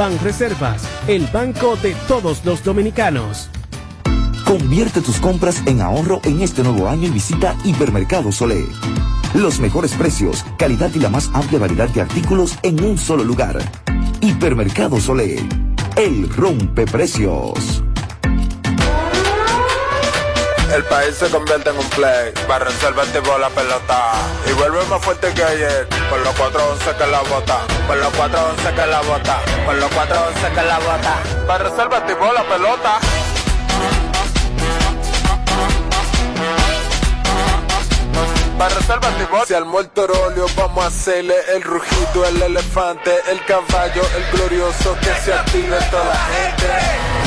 [0.00, 3.50] Banreservas, el banco de todos los dominicanos.
[4.46, 8.64] Convierte tus compras en ahorro en este nuevo año y visita Hipermercado Solé.
[9.34, 13.58] Los mejores precios, calidad y la más amplia variedad de artículos en un solo lugar.
[14.22, 15.38] Hipermercado Solé.
[15.96, 17.82] El rompe precios.
[20.72, 22.32] El país se convierte en un play.
[22.46, 24.12] Para reservar tipo la pelota.
[24.48, 25.88] Y vuelve más fuerte que ayer.
[26.08, 27.58] Con los 411 que la bota.
[27.86, 29.40] Con los 411 que la bota.
[29.66, 31.46] Con los 411 que la bota.
[31.46, 32.98] Para reservar tipo la pelota.
[38.58, 39.10] Para reservar.
[39.46, 44.96] Si al muerto rolio vamos a hacerle el rugido, el elefante, el caballo, el glorioso
[45.00, 47.19] que se active toda la gente.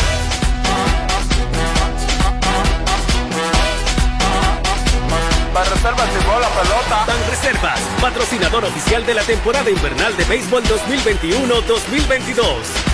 [5.53, 7.05] Para reservas y la pelota.
[7.05, 12.43] Ban Reservas, patrocinador oficial de la temporada invernal de béisbol 2021-2022.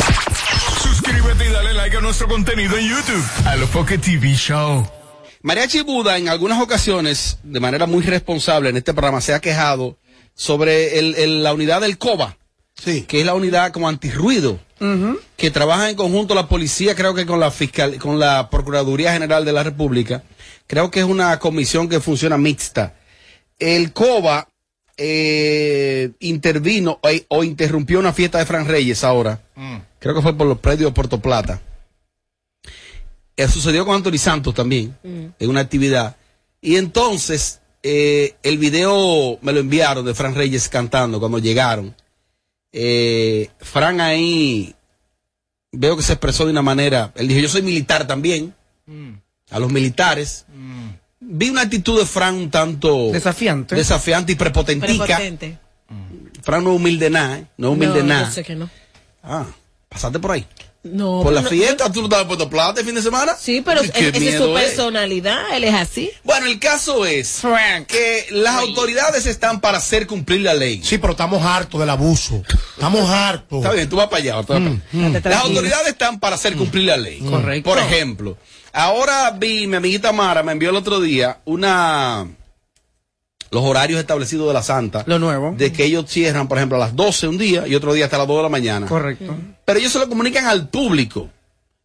[0.81, 3.23] Suscríbete y dale like a nuestro contenido en YouTube.
[3.45, 4.85] A lo Pocket TV Show.
[5.41, 9.97] Mariachi Buda en algunas ocasiones, de manera muy responsable en este programa, se ha quejado
[10.35, 12.37] sobre el- el- la unidad del COBA,
[13.05, 14.59] que es la unidad como antirruido,
[15.37, 19.45] que trabaja en conjunto la policía, creo que con la fiscal, con la Procuraduría General
[19.45, 20.23] de la República.
[20.67, 22.93] Creo que es una comisión que funciona mixta.
[23.59, 24.47] El COBA
[24.97, 29.41] eh, intervino o, o interrumpió una fiesta de Fran Reyes ahora.
[29.99, 31.61] Creo que fue por los predios de Puerto Plata.
[33.35, 36.15] Eh, sucedió con Anthony Santos también, en una actividad.
[36.61, 41.95] Y entonces, eh, el video me lo enviaron de Fran Reyes cantando cuando llegaron.
[42.71, 44.73] Eh, Fran ahí
[45.71, 47.11] veo que se expresó de una manera.
[47.15, 48.53] Él dijo: Yo soy militar también.
[49.51, 50.45] A los militares.
[51.19, 53.75] Vi una actitud de Fran un tanto Desafiante.
[53.75, 55.05] desafiante y prepotentica.
[55.05, 55.57] Prepotente.
[56.41, 57.45] Fran no es humilde nada, ¿eh?
[57.57, 58.25] no es humilde No, nada.
[58.27, 58.69] yo sé que no.
[59.23, 59.45] Ah,
[59.87, 60.45] pasaste por ahí.
[60.83, 63.37] No, por la no, fiesta, tú no estabas en Puerto Plata el fin de semana.
[63.39, 64.65] Sí, pero esa es su es.
[64.65, 66.11] personalidad, él es así.
[66.25, 67.41] Bueno, el caso es
[67.87, 70.81] que las autoridades están para hacer cumplir la ley.
[70.83, 72.43] Sí, pero estamos hartos del abuso.
[72.75, 73.59] Estamos hartos.
[73.59, 74.31] Está bien, tú vas para allá.
[74.31, 75.21] tú vas para allá.
[75.23, 77.19] Las autoridades están para hacer cumplir la ley.
[77.19, 77.69] Correcto.
[77.69, 78.37] Por ejemplo,
[78.73, 82.27] ahora vi, mi amiguita Mara me envió el otro día una
[83.53, 85.03] los horarios establecidos de la Santa.
[85.05, 85.53] Lo nuevo.
[85.55, 88.17] De que ellos cierran, por ejemplo, a las 12 un día y otro día hasta
[88.17, 88.87] las 2 de la mañana.
[88.87, 89.35] Correcto.
[89.63, 91.29] Pero ellos se lo comunican al público.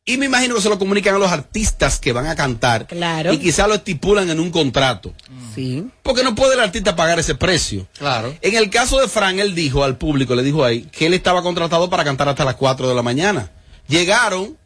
[0.05, 2.87] Y me imagino que se lo comunican a los artistas que van a cantar.
[2.87, 3.31] Claro.
[3.31, 5.13] Y quizá lo estipulan en un contrato.
[5.55, 5.85] Sí.
[6.03, 7.87] Porque no puede el artista pagar ese precio.
[7.99, 8.35] Claro.
[8.41, 11.43] En el caso de Fran, él dijo al público, le dijo ahí, que él estaba
[11.43, 13.51] contratado para cantar hasta las 4 de la mañana.
[13.87, 14.57] Llegaron,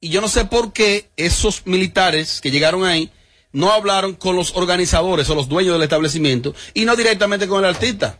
[0.00, 3.10] y yo no sé por qué esos militares que llegaron ahí
[3.54, 7.70] no hablaron con los organizadores o los dueños del establecimiento y no directamente con el
[7.70, 8.18] artista.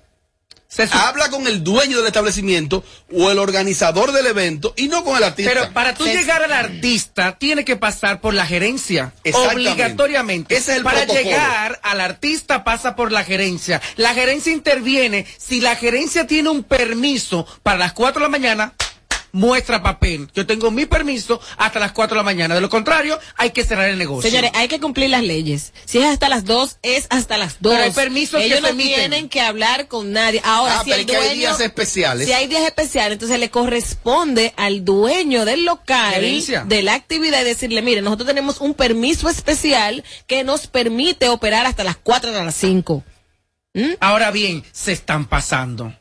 [0.90, 5.22] Habla con el dueño del establecimiento o el organizador del evento y no con el
[5.22, 5.52] artista.
[5.52, 9.12] Pero para tú llegar al artista, tiene que pasar por la gerencia.
[9.22, 9.70] Exactamente.
[9.70, 10.56] Obligatoriamente.
[10.56, 11.24] Ese es el para protocolo.
[11.24, 13.80] llegar al artista pasa por la gerencia.
[13.96, 15.26] La gerencia interviene.
[15.38, 18.74] Si la gerencia tiene un permiso para las 4 de la mañana,
[19.34, 20.28] muestra papel.
[20.34, 22.54] Yo tengo mi permiso hasta las 4 de la mañana.
[22.54, 24.30] De lo contrario, hay que cerrar el negocio.
[24.30, 25.74] Señores, hay que cumplir las leyes.
[25.84, 27.72] Si es hasta las dos, es hasta las dos.
[27.74, 30.40] Pero hay permisos que Ellos se no tienen que hablar con nadie.
[30.44, 32.26] Ahora, Ah, si pero el es que hay días especiales.
[32.26, 36.64] Si hay días especiales, entonces le corresponde al dueño del local Gerencia.
[36.64, 41.66] de la actividad y decirle, mire, nosotros tenemos un permiso especial que nos permite operar
[41.66, 43.02] hasta las 4 de las 5.
[43.98, 45.92] Ahora bien, se están pasando.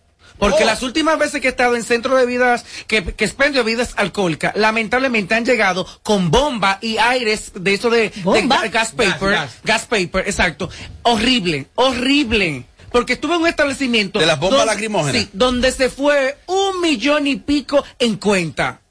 [0.49, 0.67] Porque Oh.
[0.67, 4.55] las últimas veces que he estado en centro de bebidas, que, que expendio bebidas alcohólicas,
[4.55, 9.59] lamentablemente han llegado con bomba y aires de eso de, de gas paper, Gas, gas,
[9.63, 9.85] gas.
[9.85, 10.69] paper, exacto.
[11.03, 12.65] Horrible, horrible.
[12.91, 14.19] Porque estuve en un establecimiento.
[14.19, 15.21] De las bombas donde- lacrimógenas.
[15.23, 18.81] Sí, donde se fue un millón y pico en cuenta.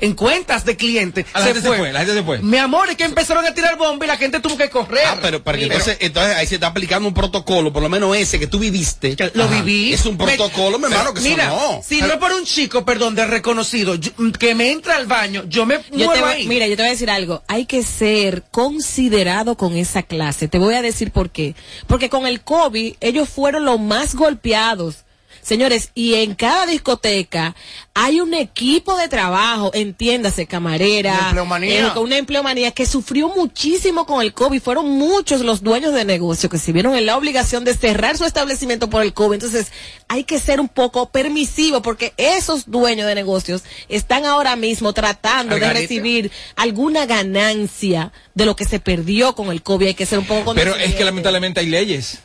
[0.00, 1.26] En cuentas de clientes.
[1.34, 2.38] La gente se fue, la gente se fue.
[2.38, 5.02] Mi amor, es que empezaron a tirar bomba y la gente tuvo que correr.
[5.06, 8.16] Ah, pero, pero que entonces, entonces ahí se está aplicando un protocolo, por lo menos
[8.16, 9.16] ese que tú viviste.
[9.34, 9.54] Lo Ajá.
[9.62, 9.92] viví.
[9.92, 11.82] Es un protocolo, mi hermano, que eso Mira, no.
[11.84, 15.66] si no por un chico, perdón, de reconocido, yo- que me entra al baño, yo
[15.66, 16.46] me Yo muevo te voy- ahí.
[16.46, 17.42] mira, yo te voy a decir algo.
[17.48, 20.46] Hay que ser considerado con esa clase.
[20.46, 21.56] Te voy a decir por qué.
[21.88, 24.98] Porque con el COVID, ellos fueron los más golpeados.
[25.42, 27.54] Señores, y en cada discoteca
[27.94, 31.86] hay un equipo de trabajo, entiéndase, camarera, Una empleomanía.
[31.94, 34.60] eh, una empleomanía que sufrió muchísimo con el COVID.
[34.60, 38.24] Fueron muchos los dueños de negocio que se vieron en la obligación de cerrar su
[38.24, 39.34] establecimiento por el COVID.
[39.34, 39.72] Entonces,
[40.06, 45.56] hay que ser un poco permisivo porque esos dueños de negocios están ahora mismo tratando
[45.56, 49.88] de recibir alguna ganancia de lo que se perdió con el COVID.
[49.88, 52.20] Hay que ser un poco Pero es que lamentablemente hay leyes.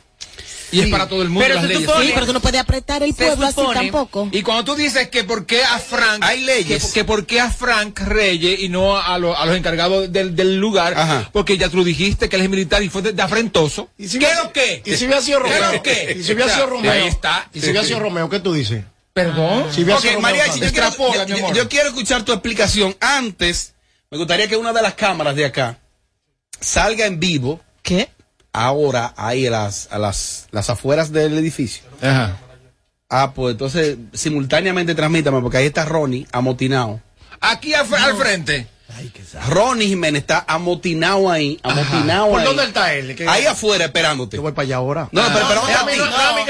[0.74, 1.88] Y es para todo el mundo Pero las se leyes.
[1.88, 4.28] supone- Sí, pero tú no puedes apretar el pueblo así tampoco.
[4.32, 6.22] Y cuando tú dices que por qué a Frank.
[6.22, 6.84] Hay leyes.
[6.86, 10.34] Que, que por qué a Frank Reyes y no a, lo- a los encargados del,
[10.36, 10.94] del lugar.
[10.96, 11.30] Ajá.
[11.32, 13.88] Porque ya tú dijiste que él es militar y fue de, de afrentoso.
[13.98, 14.82] ¿Y si ¿Qué lo que?
[14.84, 15.72] ¿Y si hubiera sido ¿Qué es Romeo?
[15.72, 16.16] lo que?
[16.18, 16.92] ¿Y si hubiera sido O Romeo?
[16.92, 17.48] Ahí está.
[17.54, 18.28] ¿Y si hubiera sido Romeo?
[18.28, 18.84] ¿Qué tú dices?
[19.12, 19.66] Perdón.
[19.72, 22.96] Si Mariachi, yo quiero, yo- yo quiero escuchar tu explicación.
[23.00, 23.74] Antes,
[24.10, 25.78] me gustaría que una de las cámaras de acá
[26.60, 27.60] salga en vivo.
[27.82, 28.08] ¿Qué?
[28.56, 31.82] Ahora, ahí a las, a las, las afueras del edificio.
[32.00, 32.38] Ajá.
[33.10, 37.00] Ah, pues entonces simultáneamente transmítame, porque ahí está Ronnie amotinado.
[37.40, 38.68] Aquí al, al frente.
[39.48, 42.46] Ronnie Jiménez está amotinado ahí, amotinado ¿Por ahí.
[42.46, 43.16] dónde está él?
[43.16, 44.36] ¿Qué- Ahí afuera esperándote.
[44.36, 45.08] Yo voy para allá ahora.
[45.10, 45.92] No, pero, no, no, a mí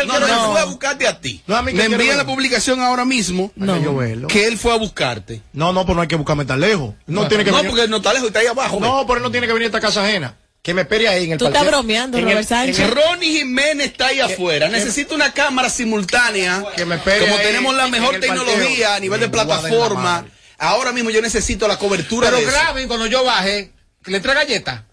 [0.06, 0.34] No, no, ver.
[0.52, 1.42] fue a buscarte a ti.
[1.46, 2.26] No, a mí que Me quiere envía ver.
[2.26, 4.28] la publicación ahora mismo Para que yo verlo.
[4.28, 5.40] que él fue a buscarte.
[5.54, 6.94] No, no, pues no hay que buscarme tan lejos.
[7.06, 7.70] No, tiene que no venir.
[7.70, 8.78] porque no está lejos, está ahí abajo.
[8.78, 10.36] No, pero él no tiene que venir a esta casa ajena.
[10.64, 12.78] Que me espere ahí en el Tú estás bromeando, En el- Robert Sánchez.
[12.78, 14.66] en el- Ronnie Jiménez está ahí afuera.
[14.68, 16.64] Necesita una cámara simultánea.
[16.74, 18.90] Que me espere Como ahí tenemos la mejor tecnología parqueo.
[18.92, 20.26] a nivel de plataforma.
[20.56, 22.88] Ahora mismo yo necesito la cobertura Pero de eso.
[22.88, 23.72] cuando yo baje,
[24.06, 24.86] le trae galleta.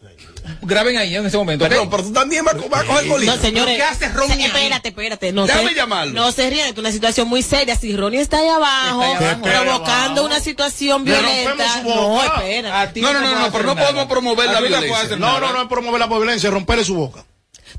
[0.62, 1.68] Graben ahí en ese momento.
[1.68, 3.36] Perdón, pero tú también vas, a- vas a coger colita.
[3.36, 3.76] No, señores.
[3.78, 4.46] ¿Qué hace Ronnie?
[4.46, 5.32] Espérate, espérate.
[5.32, 6.14] No Déjame se, llamarlo.
[6.14, 7.76] No se rían, es una situación muy seria.
[7.76, 9.42] Si Ronnie está ahí abajo, Está ahí abajo.
[9.64, 11.82] provocando una situación violenta.
[11.82, 12.26] su No, boca.
[12.38, 12.92] espera.
[12.96, 15.16] No, no, no, no, pero no podemos promover la violencia.
[15.18, 17.24] No, no, no es promover la violencia, es romperle su boca.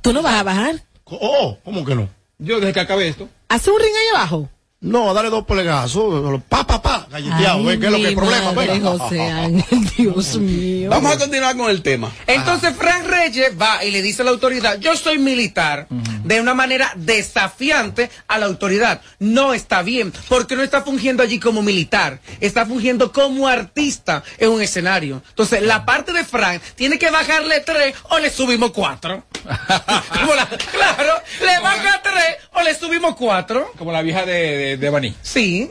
[0.01, 0.83] ¿Tú no vas a bajar?
[1.05, 2.09] Oh, ¿cómo que no?
[2.39, 3.29] Yo desde que acabé esto.
[3.49, 4.49] ¿Hace un ring ahí abajo?
[4.83, 8.15] No, dale dos polegazos, pa, pa, pa, galleteado, Ay, ¿ves qué es lo que es
[8.17, 8.53] problema?
[8.53, 8.91] madre, Venga.
[8.99, 10.91] José Ángel, Dios mío.
[10.91, 12.11] Vamos a continuar con el tema.
[12.27, 15.87] Entonces Frank Reyes va y le dice a la autoridad, yo soy militar,
[16.25, 19.01] de una manera desafiante a la autoridad.
[19.19, 24.51] No está bien, porque no está fungiendo allí como militar, está fungiendo como artista en
[24.51, 25.23] un escenario.
[25.31, 29.25] Entonces, la parte de Frank tiene que bajarle tres o le subimos cuatro.
[30.15, 33.73] Como la- claro, le baja tres o le subimos cuatro.
[33.77, 35.15] Como la vieja de, de, de Baní.
[35.23, 35.71] Sí,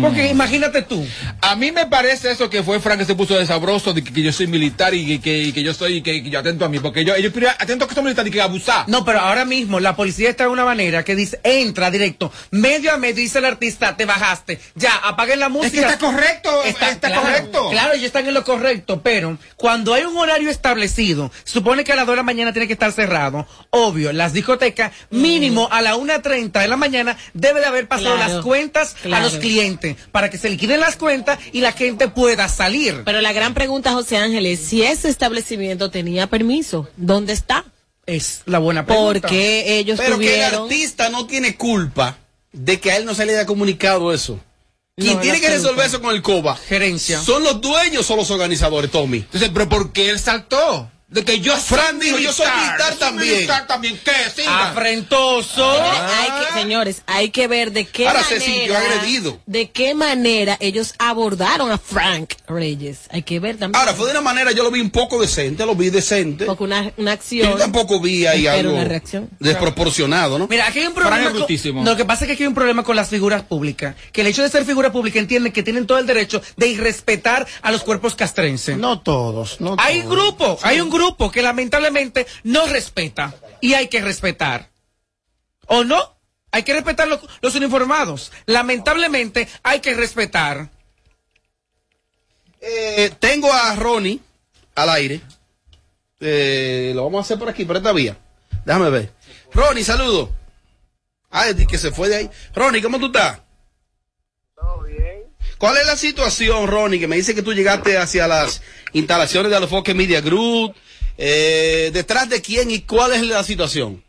[0.00, 1.06] porque imagínate tú.
[1.40, 4.12] A mí me parece eso que fue Frank que se puso de sabroso, de que,
[4.12, 6.66] que yo soy militar y que, que, y que yo soy, que, que yo atento
[6.66, 8.86] a mí, porque yo, ellos atento a que soy militar y que abusar.
[8.88, 12.92] No, pero ahora mismo la policía está de una manera que dice, entra directo, medio
[12.92, 15.66] a medio, dice el artista, te bajaste, ya, apaguen la música.
[15.80, 17.70] Es que está correcto, está claro, correcto.
[17.70, 21.96] Claro, ellos están en lo correcto, pero cuando hay un horario establecido, supone que a
[21.96, 25.96] las 2 de la mañana tiene que estar cerrado, obvio, las discotecas, mínimo a la
[25.96, 29.61] 1.30 de la mañana, debe de haber pasado Claro, las cuentas a los clientes,
[30.10, 33.02] para que se liquiden las cuentas y la gente pueda salir.
[33.04, 36.88] Pero la gran pregunta, José Ángel, es si ese establecimiento tenía permiso.
[36.96, 37.64] ¿Dónde está?
[38.06, 39.20] Es la buena pregunta.
[39.20, 42.18] Porque ellos Pero que el artista no tiene culpa
[42.52, 44.38] de que a él no se le haya comunicado eso.
[44.96, 47.20] Quien No, tiene en que resolver eso con el COBA Gerencia.
[47.22, 49.18] son los dueños o los organizadores, Tommy.
[49.18, 50.90] Entonces, pero ¿por qué él saltó?
[51.12, 53.34] De que yo Fran dijo, yo soy militar también.
[53.34, 54.00] militar también.
[54.02, 54.12] ¿Qué?
[54.34, 54.70] Siga.
[54.70, 55.74] Afrentoso.
[55.74, 59.40] Señores, hay que, señores, hay que ver de qué Ahora se manera, sintió agredido.
[59.46, 63.00] de qué manera ellos abordaron a Frank Reyes.
[63.10, 63.78] Hay que ver también.
[63.78, 66.46] Ahora, fue de una manera, yo lo vi un poco decente, lo vi decente.
[66.46, 67.58] porque una, una Yo acción.
[67.58, 69.28] tampoco vi ahí algo una reacción.
[69.38, 70.48] desproporcionado, ¿no?
[70.48, 71.28] Mira, aquí hay un Frank problema.
[71.30, 71.80] es brutísimo.
[71.80, 73.94] Con, lo que pasa es que aquí hay un problema con las figuras públicas.
[74.12, 77.46] Que el hecho de ser figura pública entienden que tienen todo el derecho de irrespetar
[77.60, 78.78] a los cuerpos castrenses.
[78.78, 80.10] No todos, no hay todos.
[80.16, 81.01] grupo, hay un grupo
[81.32, 84.70] que lamentablemente no respeta y hay que respetar.
[85.66, 86.16] ¿O no?
[86.50, 88.32] Hay que respetar los, los uniformados.
[88.46, 90.68] Lamentablemente hay que respetar.
[92.60, 94.20] Eh, tengo a Ronnie
[94.74, 95.20] al aire.
[96.20, 98.16] Eh, lo vamos a hacer por aquí, por esta vía.
[98.64, 99.12] Déjame ver.
[99.52, 100.30] Ronnie, saludo.
[101.30, 102.30] Ay, di que se fue de ahí.
[102.54, 103.40] Ronnie, ¿cómo tú estás?
[104.54, 105.24] Todo bien.
[105.58, 107.00] ¿Cuál es la situación, Ronnie?
[107.00, 108.62] Que me dice que tú llegaste hacia las
[108.92, 110.76] instalaciones de Alofoque Media Group.
[111.18, 114.02] Eh, ¿Detrás de quién y cuál es la situación?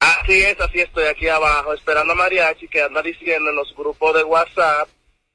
[0.00, 4.14] Así es, así estoy aquí abajo, esperando a Mariachi que anda diciendo en los grupos
[4.14, 4.88] de WhatsApp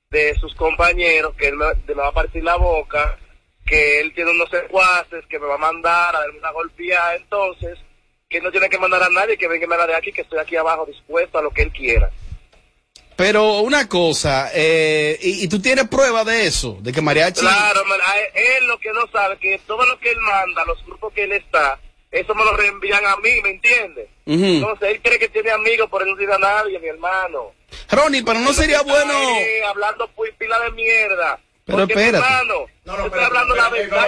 [0.10, 3.18] de sus compañeros que él me, va a partir la boca,
[3.66, 7.78] que él tiene unos secuaces, que me va a mandar a darme una golpeada, entonces,
[8.30, 10.22] que no tiene que mandar a nadie, que venga y me la de aquí, que
[10.22, 12.10] estoy aquí abajo dispuesto a lo que él quiera.
[13.18, 17.42] Pero una cosa, eh, y, y tú tienes prueba de eso, de que Mariachi...
[17.42, 18.00] Claro, man,
[18.36, 21.32] él, lo que no sabe, que todo lo que él manda, los grupos que él
[21.32, 21.80] está,
[22.12, 24.08] eso me lo reenvían a mí, ¿me entiendes?
[24.28, 27.54] Entonces él cree que tiene amigos, pero él no tiene a nadie, mi hermano.
[27.90, 29.14] Ronnie, pero no sería bueno...
[29.68, 31.40] Hablando pues, pila de mierda.
[31.66, 32.24] Pero Porque, espérate.
[32.24, 34.08] hermano, yo estoy hablando la verdad.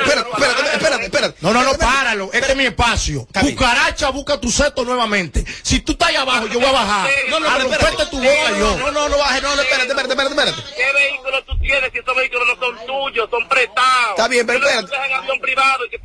[0.00, 1.34] Espérate, espérate, espérate.
[1.40, 2.30] No, no, no, páralo.
[2.32, 3.26] Este es mi espacio.
[3.38, 5.44] Cucaracha, busca tu seto nuevamente.
[5.62, 7.10] Si tú estás ahí abajo, yo voy a bajar.
[7.28, 8.06] No, no, romperte espérate.
[8.10, 8.76] tu boca No, yo.
[8.78, 10.74] no, no, no baje, no, no, espérate, espérate, espérate, espérate.
[10.76, 14.10] ¿Qué vehículo tú tienes si esos vehículos no son tuyos, son prestados?
[14.10, 14.92] Está bien, pero Tú no espérate.
[14.96, 15.98] dejas en avión privado y te.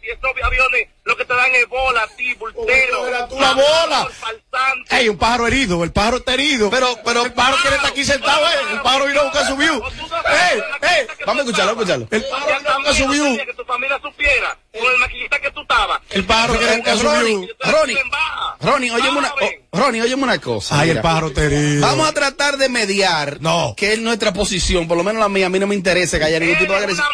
[0.00, 3.02] Si esos aviones lo que te dan es bola ti, bultero.
[3.30, 4.08] Una bola.
[4.90, 6.70] Ey, un pájaro herido, el pájaro está herido.
[6.70, 8.50] Pero, pero, el pájaro quiere estar aquí sentado, eh.
[8.72, 9.82] El pájaro vino a buscar su view.
[10.50, 11.06] Ey, ey.
[11.26, 12.08] Vamos a escucharlo, escucharlo.
[12.10, 13.36] El pájaro vino a buscar su view.
[13.46, 16.00] que tu familia supiera con el maquillista que tú estabas.
[16.10, 17.48] El pájaro quiere buscar su Ronnie.
[17.60, 17.98] Ronnie,
[18.60, 19.34] Ronnie, óyeme una,
[19.72, 20.80] Ronnie, óyeme una cosa.
[20.80, 21.86] Ay, el pájaro herido.
[21.86, 23.38] Vamos a tratar de mediar.
[23.40, 23.74] No.
[23.76, 25.46] Que es nuestra posición, por lo menos la mía.
[25.46, 27.06] A mí no me interesa que haya ningún tipo de agresión.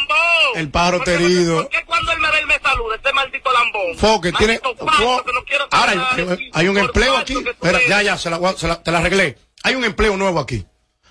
[0.55, 1.63] El pájaro herido.
[1.63, 2.97] ¿Por qué cuando él me ve, él me saluda?
[2.97, 3.99] Este maldito lambón.
[3.99, 4.59] Foque, tiene.
[4.61, 5.93] Que Ahora,
[6.53, 7.43] hay, un empleo aquí.
[7.43, 9.37] que Espera, ya, ya, se la- te la arreglé.
[9.63, 10.65] Hay un empleo nuevo aquí.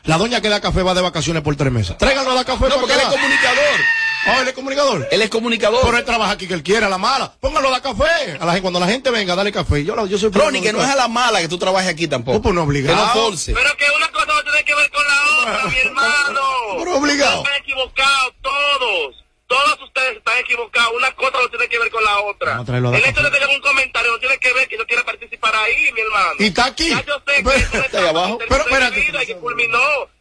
[0.08, 1.97] La doña que da café va de vacaciones por tres meses.
[1.97, 2.68] Tráiganlo a dar café.
[2.70, 3.80] No, porque él es comunicador.
[4.26, 5.08] Ah, él es comunicador.
[5.12, 5.82] Él es comunicador.
[5.86, 7.34] Pero él trabaja aquí que él quiera, a la mala.
[7.39, 8.38] Póngalo a dar café.
[8.39, 9.84] A la gente, cuando la gente venga, dale café.
[9.86, 12.08] Yo, la- yo soy Ronnie, que no es a la mala que tú trabajes aquí
[12.08, 12.38] tampoco.
[12.38, 12.97] No, pues no obligado.
[12.97, 13.53] Que no force.
[13.53, 16.41] Pero que una cosa no tiene que ver con la otra, mi hermano.
[16.80, 17.43] Pero obligado.
[17.43, 19.16] Están equivocados todos.
[19.47, 20.91] Todos ustedes están equivocados.
[20.93, 22.57] Una cosa no tiene que ver con la otra.
[22.57, 25.55] A El hecho de tener un comentario no tiene que ver que yo quiera participar
[25.55, 26.33] ahí, mi hermano.
[26.39, 26.89] Y está aquí.
[26.89, 28.37] Ya yo sé que eso Está ahí abajo.
[28.39, 28.99] Pero espérate.
[28.99, 29.79] y que culminó.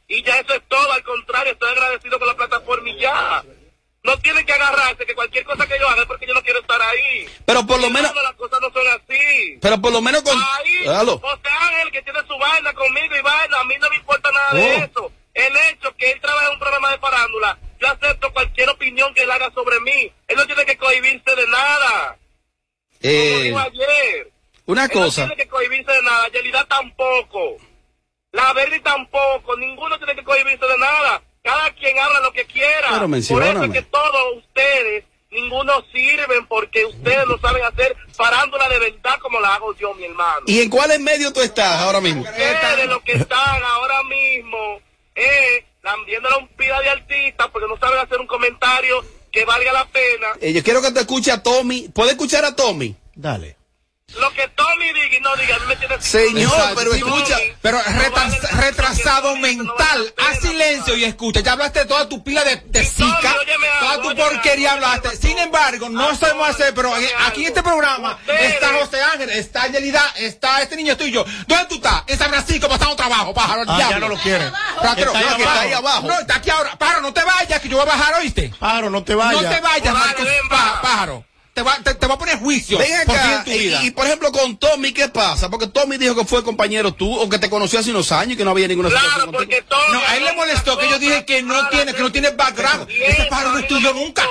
[0.09, 0.93] Y ya eso es todo.
[0.93, 3.43] Al contrario, estoy agradecido con la plataforma y ya.
[4.05, 6.61] No tienen que agarrarse que cualquier cosa que yo haga es porque yo no quiero
[6.61, 7.29] estar ahí.
[7.45, 9.59] Pero por lo menos, las cosas no son así.
[9.61, 10.39] pero por lo menos con.
[10.39, 10.87] Ahí.
[10.87, 14.53] José Ángel, que tiene su vaina conmigo y vaina, a mí no me importa nada
[14.55, 14.85] de Oh.
[14.85, 15.13] eso.
[15.35, 19.23] El hecho que él trabaja en un programa de farándula, yo acepto cualquier opinión que
[19.23, 20.13] él haga sobre mí.
[20.29, 22.19] Él no tiene que cohibirse de nada.
[23.01, 24.33] Como Eh, dijo ayer.
[24.67, 25.23] una Él cosa.
[25.23, 26.29] No tiene que cohibirse de nada.
[26.29, 27.57] Yelida tampoco.
[28.33, 29.57] La Verdi tampoco.
[29.57, 31.23] Ninguno tiene que cohibirse de nada.
[31.43, 32.89] Cada quien habla lo que quiera.
[32.91, 38.69] Pero Por eso es que todos ustedes, ninguno sirven porque ustedes no saben hacer farándula
[38.69, 40.41] de verdad como la hago yo, mi hermano.
[40.47, 42.23] ¿Y en cuáles medios tú estás ahora mismo?
[42.23, 44.81] Ustedes los que están ahora mismo
[45.15, 49.87] eh, lambiéndole un pila de artistas porque no saben hacer un comentario que valga la
[49.87, 50.27] pena.
[50.41, 51.89] Eh, yo quiero que te escuche a Tommy.
[51.89, 52.97] ¿Puedes escuchar a Tommy?
[53.15, 53.56] Dale.
[54.15, 56.01] Lo que Tommy diga y no diga, a mí me tiene...
[56.01, 57.37] Señor, Exacto, pero escucha.
[57.61, 61.41] Pero retras- retrasado mental, haz silencio y escucha.
[61.41, 63.35] Ya hablaste de toda tu pila de, de zika,
[63.81, 65.17] toda tu porquería hablaste.
[65.17, 66.95] Sin embargo, no sabemos hacer, pero
[67.27, 71.25] aquí en este programa está José Ángel, está Yelida, está este niño tuyo.
[71.49, 72.05] ¿Dónde tú estás?
[72.07, 73.65] En San Francisco pasando trabajo, pájaro.
[73.67, 74.09] Ah, ya diablo.
[74.09, 74.51] no lo quiere.
[74.81, 75.59] Pájaro, Está ahí abajo.
[75.61, 76.07] ahí abajo.
[76.07, 76.79] No, está aquí ahora.
[76.79, 78.53] Pájaro, no te vayas, que yo voy a bajar, ¿oíste?
[78.59, 79.43] Pájaro, no te vayas.
[79.43, 81.25] No te vayas, Marcos, pá- pájaro.
[81.57, 83.83] Te va, te, te va a poner juicio Ven por acá, en tu y, vida.
[83.83, 85.49] y, por ejemplo con Tommy, ¿qué pasa?
[85.49, 88.37] Porque Tommy dijo que fue compañero tú o que te conoció hace unos años y
[88.37, 89.63] que no había ninguna situación contigo.
[89.91, 92.91] No, a él le molestó que yo dije que no tiene, que no tiene background.
[92.91, 94.23] Ese pájaro no estudió nunca.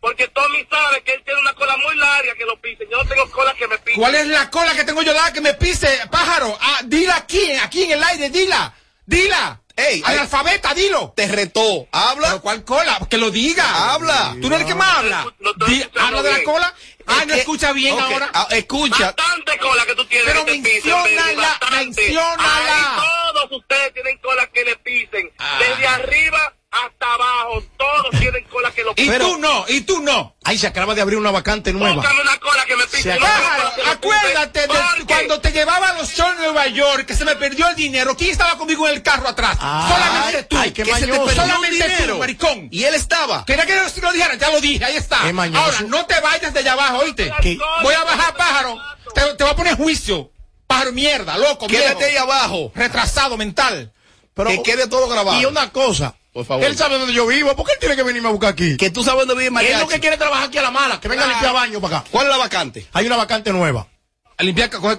[0.00, 2.88] Porque Tommy sabe que él tiene una cola muy larga que lo pise.
[2.90, 3.98] Yo no tengo cola que me pise.
[3.98, 6.56] ¿Cuál es la cola que tengo yo la que me pise, pájaro?
[6.62, 8.72] Ah, dila aquí, aquí en el aire, dila.
[9.04, 9.60] Dila.
[9.88, 11.12] Ey, Analfabeta, dilo.
[11.16, 11.88] Te retó.
[11.92, 12.28] Habla.
[12.28, 12.98] ¿Pero cuál cola?
[13.08, 13.92] Que lo diga.
[13.94, 14.36] Habla.
[14.40, 15.26] ¿Tú no eres el que más habla?
[15.66, 16.74] Di- ¿Habla de la cola?
[17.06, 18.30] Ah, no que- escucha bien ahora.
[18.34, 19.12] ah, escucha.
[19.16, 22.96] Bastante cola que tú tienes Pero que te pisen, menciónala, menciónala.
[22.96, 23.02] Ahí
[23.32, 25.30] todos ustedes tienen cola que le pisen.
[25.58, 27.62] Desde arriba hasta abajo.
[27.76, 30.36] Todos tienen cola que lo Y tú no, y tú no.
[30.44, 31.96] Ahí se acaba de abrir una vacante nueva.
[31.96, 33.12] Búscame una cola que me Se pise.
[33.12, 34.68] acaba- Pájaro, acuérdate de
[35.06, 38.16] cuando te llevaba a los shows en Nueva York, que se me perdió el dinero.
[38.16, 39.56] ¿Quién estaba conmigo en el carro atrás?
[39.58, 40.56] Solamente tú.
[40.58, 42.14] ay, qué que se te Solamente dinero.
[42.14, 42.68] tú, maricón.
[42.70, 43.44] Y él estaba.
[43.44, 45.20] Quería que yo lo dijera, ya lo dije, ahí está.
[45.22, 47.32] Ahora, no te vayas de allá abajo, oíste.
[47.42, 47.58] ¿Qué?
[47.82, 48.78] Voy a bajar, pájaro.
[49.14, 50.30] Te, te voy a poner juicio.
[50.66, 52.10] Pájaro, mierda, loco, Quédate viejo.
[52.10, 52.70] ahí abajo.
[52.76, 53.92] Retrasado mental.
[54.34, 55.40] Pero, que quede todo grabado.
[55.40, 56.14] Y una cosa.
[56.32, 56.64] Por favor.
[56.64, 57.54] Él sabe dónde yo vivo.
[57.56, 58.76] ¿Por qué él tiene que venirme a buscar aquí?
[58.76, 59.80] Que tú sabes dónde vive Él Mariachi.
[59.80, 61.00] lo que quiere trabajar aquí a la mala.
[61.00, 62.08] Que venga a limpiar baño para acá.
[62.10, 62.86] ¿Cuál es la vacante?
[62.92, 63.88] Hay una vacante nueva.
[64.36, 64.96] A limpiar, coger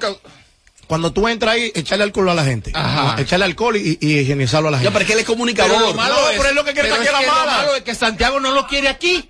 [0.88, 2.72] Cuando tú entras ahí, echarle alcohol a la gente.
[2.74, 3.16] Ajá.
[3.22, 4.92] Echarle alcohol y, y higienizarlo a la Ya, gente.
[4.94, 5.72] pero es que él es comunicador.
[5.78, 7.22] Pero lo malo No, es, pero es lo que quiere pero que es aquí a
[7.22, 7.58] la lo mala.
[7.60, 9.28] malo es que Santiago no lo quiere aquí.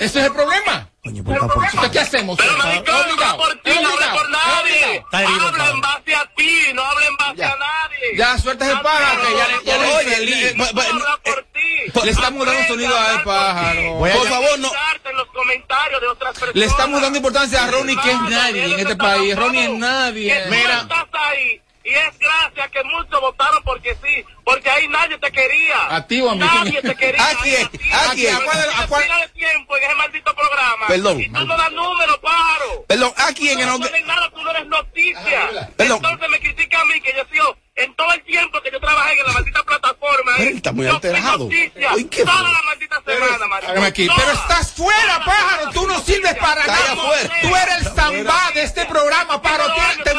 [0.00, 0.88] Ese es el problema.
[1.04, 2.38] Coño, pues por- ¿qué hacemos?
[2.38, 5.04] Pero maricón, no por ti, no habla obligado, por nadie.
[5.10, 8.16] Habla en base a ti, no habla en base a nadie.
[8.16, 10.36] Ya, suelta ese pájaro, ya le- ya Oye, feliz.
[10.36, 12.04] eh, ba- ba- habla por ti.
[12.04, 13.96] Le estamos dando sonido al pájaro.
[14.06, 14.70] A- Por favor, no.
[15.04, 16.54] en los comentarios de otras personas.
[16.54, 19.34] Le estamos dando importancia a Ronnie, que es nadie en este país.
[19.34, 20.38] Ronnie es nadie.
[20.38, 21.60] Estás ahí.
[21.84, 25.94] Y es gracias que muchos votaron porque sí, porque ahí nadie te quería.
[25.96, 26.40] ¿A ti o a mí?
[26.40, 27.24] Nadie te quería.
[27.30, 27.66] ¿A quién?
[27.92, 28.34] ¿A quién?
[28.36, 29.04] ¿A cuál a cuál?
[29.34, 30.86] Tiempo en ese maldito programa.
[30.86, 31.20] Perdón.
[31.20, 32.84] Y tú no das números, pájaro.
[32.86, 33.86] Perdón, ¿a quién que no no?
[34.06, 35.70] nada, tú no eres noticia.
[35.76, 35.96] Perdón.
[36.04, 38.78] Entonces me critica a mí que yo he sido, en todo el tiempo que yo
[38.80, 40.50] trabajé en la maldita plataforma, Pero ¿eh?
[40.52, 41.38] él está muy alterado.
[41.44, 44.06] noticia Uy, ¿qué toda la maldita semana, aquí.
[44.06, 44.18] Toda.
[44.18, 45.70] Pero estás fuera, pájaro.
[45.70, 46.94] Tú no sirves para nada.
[47.42, 49.66] Tú eres el zambá de este programa, pájaro.
[49.74, 50.18] Tú- Te que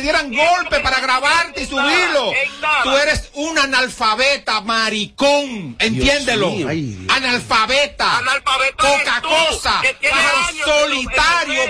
[0.00, 2.32] te dieran golpe, para grabarte y subirlo.
[2.82, 5.76] Tú eres un analfabeta, maricón.
[5.78, 6.50] Entiéndelo.
[6.50, 6.68] mío.
[6.68, 7.16] Ay, Dios.
[7.16, 8.18] Analfabeta.
[8.18, 9.82] Analfabeta Poca cosa.
[10.64, 11.64] solitario,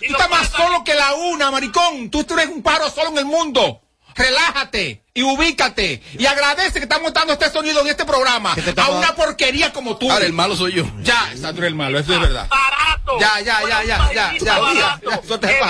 [0.00, 2.10] y Tú estás más solo que la una, maricón.
[2.10, 3.80] Tú, tú eres un pájaro solo en el mundo.
[4.14, 6.00] Relájate y ubícate.
[6.18, 10.10] Y agradece que estamos dando este sonido en este programa a una porquería como tú.
[10.12, 10.84] Ahora, el malo soy yo.
[11.02, 12.48] Ya, está tú eres el malo, eso es verdad.
[12.48, 13.18] barato.
[13.18, 15.00] Ya, ya, ya, ya, ya, ya, ya.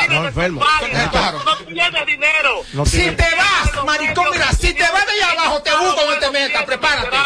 [0.09, 0.63] No, enfermo.
[1.45, 2.63] No tienes dinero.
[2.87, 6.31] Si te vas, maricón, mira, si te vas de allá abajo, te busco donde te
[6.31, 7.17] metas, prepárate.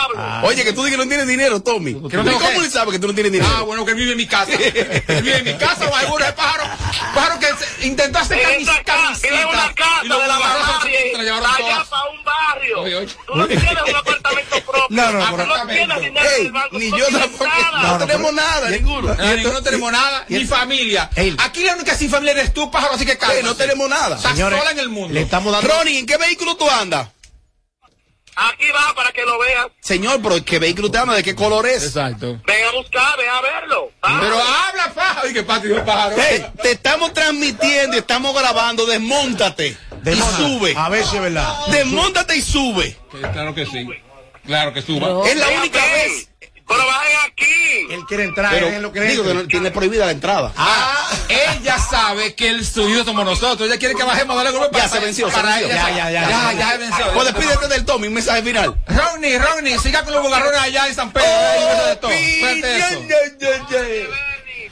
[0.42, 1.94] Oye, que tú dices que no tienes dinero, Tommy.
[2.08, 3.50] Que no tengo ¿Y ¿Cómo él sabe que tú no tienes dinero?
[3.56, 4.50] Ah, bueno, que vive en mi casa.
[4.56, 6.64] Vive en mi casa o seguro el pájaro.
[7.14, 9.28] Pájaro que intentó hacer En camis, esa casa, camisita.
[9.28, 10.38] vive en una casa de la
[12.10, 12.80] un barrio.
[12.82, 13.14] Oye, oye.
[13.26, 14.80] Tú no tienes un apartamento propio.
[14.90, 16.78] No, no, Ah, no tienes dinero en Ey, el banco.
[16.78, 17.44] ni tú yo tampoco.
[17.46, 17.70] nada.
[17.70, 19.14] No, No, no, tenemos nada, y- ninguno.
[19.14, 21.10] Ni no tenemos nada, ni familia.
[21.38, 24.16] Aquí la única sin familia eres tú, pájaro, así que no tenemos nada.
[24.16, 25.14] Estás Señores, sola en el mundo.
[25.14, 25.68] Le estamos dando.
[25.68, 27.08] Ronnie, ¿en qué vehículo tú andas?
[28.36, 29.66] Aquí va para que lo veas.
[29.82, 31.14] Señor, pero ¿qué vehículo te anda?
[31.14, 31.84] ¿De qué color es?
[31.84, 32.40] Exacto.
[32.46, 33.90] Ven a buscar, ven a verlo.
[34.02, 35.28] Ah, Pero habla, pájaro.
[35.28, 36.16] Y que patio pájaro.
[36.62, 40.74] Te estamos transmitiendo, estamos grabando, desmóntate De y sube.
[40.76, 41.66] A ver si es verdad.
[41.68, 42.96] Desmóntate y sube.
[43.32, 43.86] Claro que sí.
[44.46, 45.08] Claro que suba.
[45.08, 45.24] No.
[45.24, 46.28] Es la única vez.
[46.66, 47.92] Pero bajen aquí.
[47.94, 50.52] Él quiere entrar, Pero es lo que digo que no, tiene prohibida la entrada.
[50.56, 53.68] Ah, ella sabe que el suyo somos nosotros.
[53.68, 55.66] Ella quiere que bajemos dale golpe Ya se venció, se para venció.
[55.66, 55.88] ella.
[55.90, 56.58] Ya, ya, ya, Ya, ya.
[56.60, 57.12] ya se venció.
[57.12, 58.76] Pues despídete del Tommy, un mensaje final.
[58.86, 61.26] Ronnie, Ronnie, siga con los bugarrones allá en San Pedro.
[61.28, 62.10] ahí, eso de todo.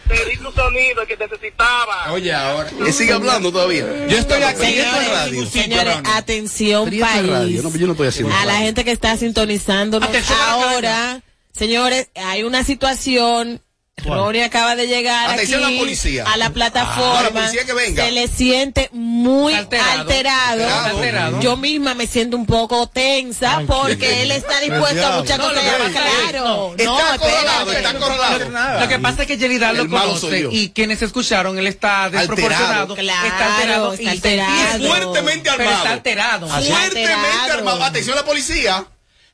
[0.08, 2.12] Te di tu sonido que necesitaba.
[2.12, 2.70] Oye, ahora.
[2.92, 3.84] Sigue hablando todavía.
[4.08, 4.60] Yo estoy aquí.
[4.60, 5.46] Señores, esto es radio.
[5.46, 7.62] señores, atención país.
[7.62, 11.22] no, yo no estoy haciendo A la gente que está sintonizándonos Atención a la ahora,
[11.52, 13.62] señores, hay una situación.
[14.04, 16.24] Ronnie acaba de llegar Atención aquí a la policía.
[16.26, 17.18] a la plataforma.
[17.18, 18.04] Ah, la policía que venga.
[18.04, 20.00] Se le siente muy Alterado.
[20.00, 20.68] alterado.
[20.86, 21.40] Alterado.
[21.40, 25.62] Yo misma me siento un poco tensa porque él está dispuesto a muchas No, cosas.
[25.92, 26.74] claro.
[26.76, 27.76] Está no, acorralado, espérate.
[27.78, 28.80] está acorralado.
[28.80, 33.26] Lo que pasa es que Yelida lo conoce y quienes escucharon, él está desproporcionado, Claro,
[33.26, 34.54] está alterado está alterado.
[34.78, 35.76] y es Fuertemente Pero armado.
[35.78, 36.52] está alterado.
[36.52, 36.70] Así.
[36.70, 37.52] Fuertemente Alterado.
[37.58, 37.84] armado.
[37.84, 38.84] Atención a la policía.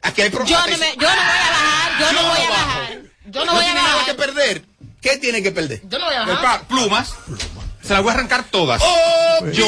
[0.02, 0.46] Aquí hay Yo no,
[0.78, 3.03] me, yo no voy a bajar, yo no voy a bajar.
[3.26, 4.62] Yo no voy a tiene nada que perder.
[5.00, 5.82] ¿Qué tiene que perder?
[5.88, 6.66] Yo no voy a bajar.
[6.66, 7.14] Plumas.
[7.82, 8.82] Se las voy a arrancar todas.
[9.52, 9.66] Yo.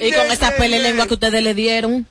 [0.00, 2.06] Y con esa pele lengua que ustedes le dieron.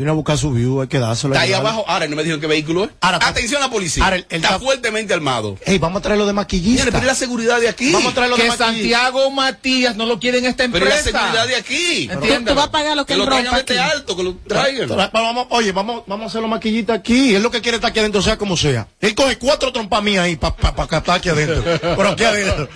[0.00, 1.34] Vino a buscar su view, hay que dárselo.
[1.34, 1.84] Está ahí abajo.
[1.86, 2.90] Ahora no me dijeron qué vehículo es.
[3.02, 4.02] Ahora, Atención a la policía.
[4.02, 5.58] ahora, el- el está tap- fuertemente armado.
[5.66, 6.86] Ey, vamos a traerlo de maquillista.
[6.86, 7.92] Pero ¿y la seguridad de aquí.
[7.92, 8.66] Vamos a traerlo de Que maquillista.
[8.98, 11.18] Santiago Matías no lo quiere en esta Pero ¿y la empresa.
[11.20, 12.08] seguridad de aquí.
[12.10, 12.46] Entiéndelo.
[12.46, 13.76] tú vas a pagar lo que Que lo traigan aquí.
[13.76, 14.88] alto, que lo traigan.
[14.88, 17.34] Tra- Vamos, oye, vamos, vamos a hacerlo maquillita aquí.
[17.34, 18.88] Él lo que quiere está aquí adentro, sea como sea.
[19.02, 21.62] Él coge cuatro trompas mías ahí para pa, pa, captar aquí adentro.
[21.94, 22.68] Por aquí adentro.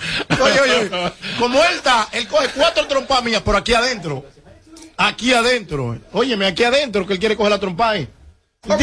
[0.43, 1.13] Oye, oye, oye.
[1.39, 4.27] Como él está, él coge cuatro trompas mías por aquí adentro.
[4.97, 5.99] Aquí adentro.
[6.13, 8.09] Óyeme, aquí adentro, que él quiere coger la trompa ahí.
[8.67, 8.81] Ok,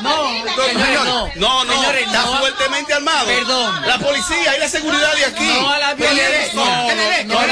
[0.00, 2.36] No, No, no, Señores, está no.
[2.38, 3.26] fuertemente armado.
[3.26, 3.82] Perdón.
[3.86, 5.44] La policía y la seguridad de aquí.
[5.60, 6.52] No a la violencia.
[6.54, 6.84] No, no,
[7.24, 7.46] no,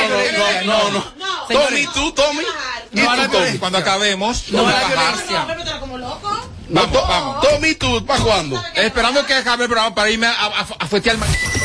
[0.64, 1.46] no, no, no, no.
[1.48, 2.44] Tommy, tú, Tommy.
[2.93, 3.61] ¿Y No a la violencia.
[3.61, 4.97] Cuando acabemos, No a la a bajar.
[5.26, 5.47] violencia.
[6.68, 7.40] Vamos, vamos.
[7.49, 8.62] Tommy, tú, ¿para cuándo?
[8.74, 11.16] Esperando que acabe el programa para irme a, a, a fuetear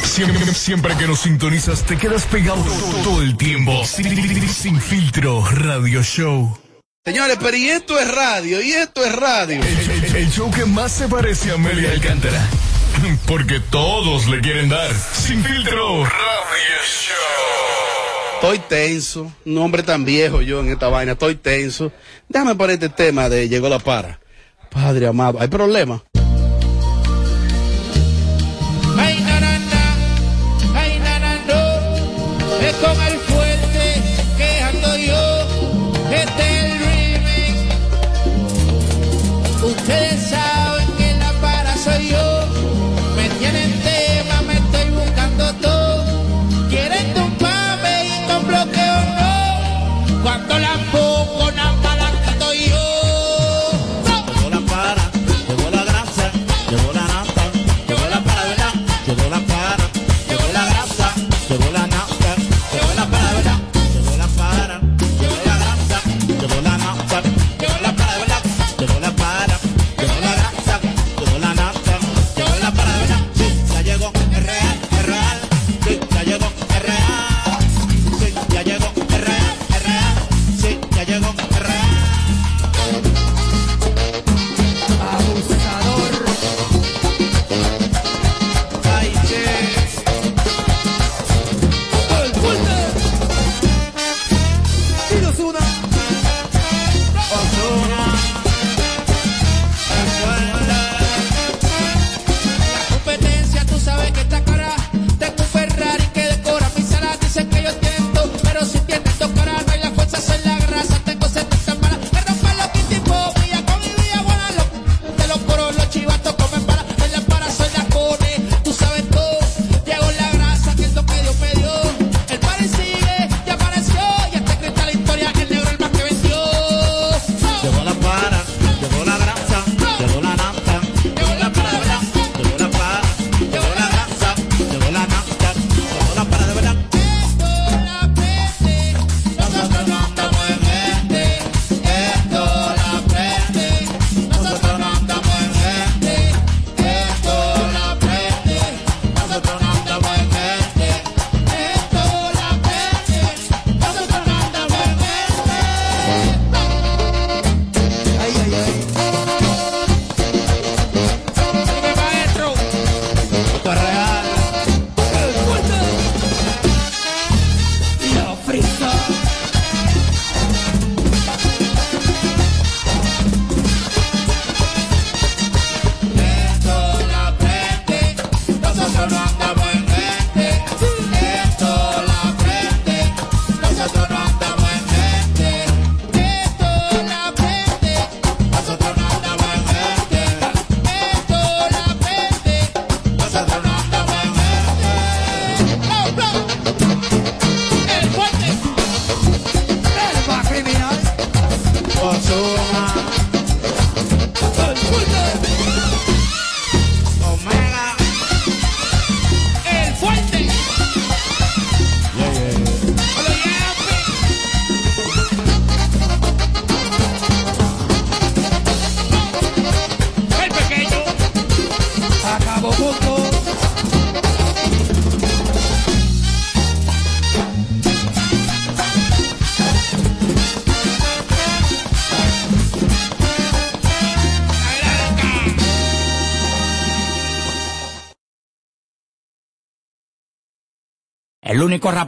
[0.04, 2.62] Siempre, siempre que nos sintonizas te quedas pegado
[3.04, 3.86] todo el tiempo.
[3.86, 6.58] Sin, sin filtro, radio show.
[7.06, 9.62] Señores, pero y esto es radio, y esto es radio.
[9.64, 12.46] El, el- el show que más se parece a Amelia Alcántara.
[13.28, 14.92] Porque todos le quieren dar.
[15.14, 17.57] Sin filtro, radio show.
[18.40, 21.92] Estoy tenso, un hombre tan viejo yo en esta vaina, estoy tenso.
[22.30, 24.20] Déjame poner este tema de Llegó la para.
[24.70, 26.04] Padre amado, ¿hay problema?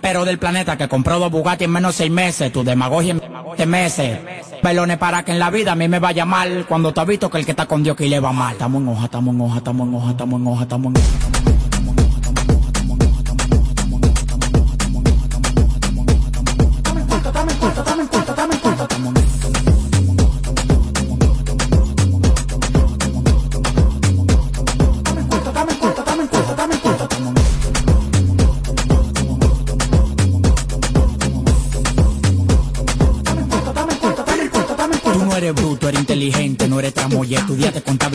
[0.09, 3.21] Rapero del planeta que compró dos Bugatti en menos seis meses, tu demagogia en
[3.57, 4.19] de meses.
[4.61, 7.29] Pelones para que en la vida a mí me vaya mal, cuando te has visto
[7.29, 8.53] que el que está con Dios que le va mal.
[8.53, 11.58] Estamos en hoja, estamos en hoja, estamos en hoja, estamos en hoja, estamos en hoja.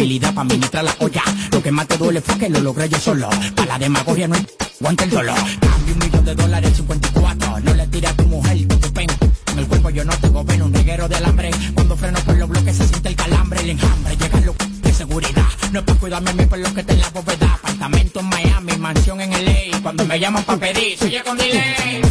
[0.04, 1.22] Contabilidad para administrar la olla.
[1.50, 3.30] Lo que más te duele fue que lo logré yo solo.
[3.56, 4.46] Para la demagogia no hay
[4.78, 5.38] aguanta el dolor.
[5.60, 7.60] Cambio un millón de dólares en 54.
[7.60, 9.06] No le tira a tu mujer con tu pen.
[9.52, 11.50] En el cuerpo yo no tengo ven un reguero de alambre.
[11.72, 14.14] Cuando freno por los bloques se siente el calambre, el enjambre.
[14.18, 15.46] Llega lo de seguridad.
[15.72, 17.54] No es para cuidarme a mí por lo que está en la bóveda.
[17.54, 19.80] Apartamento en Miami, mansión en LA.
[19.82, 22.02] Cuando me llaman para pedir, soy con delay.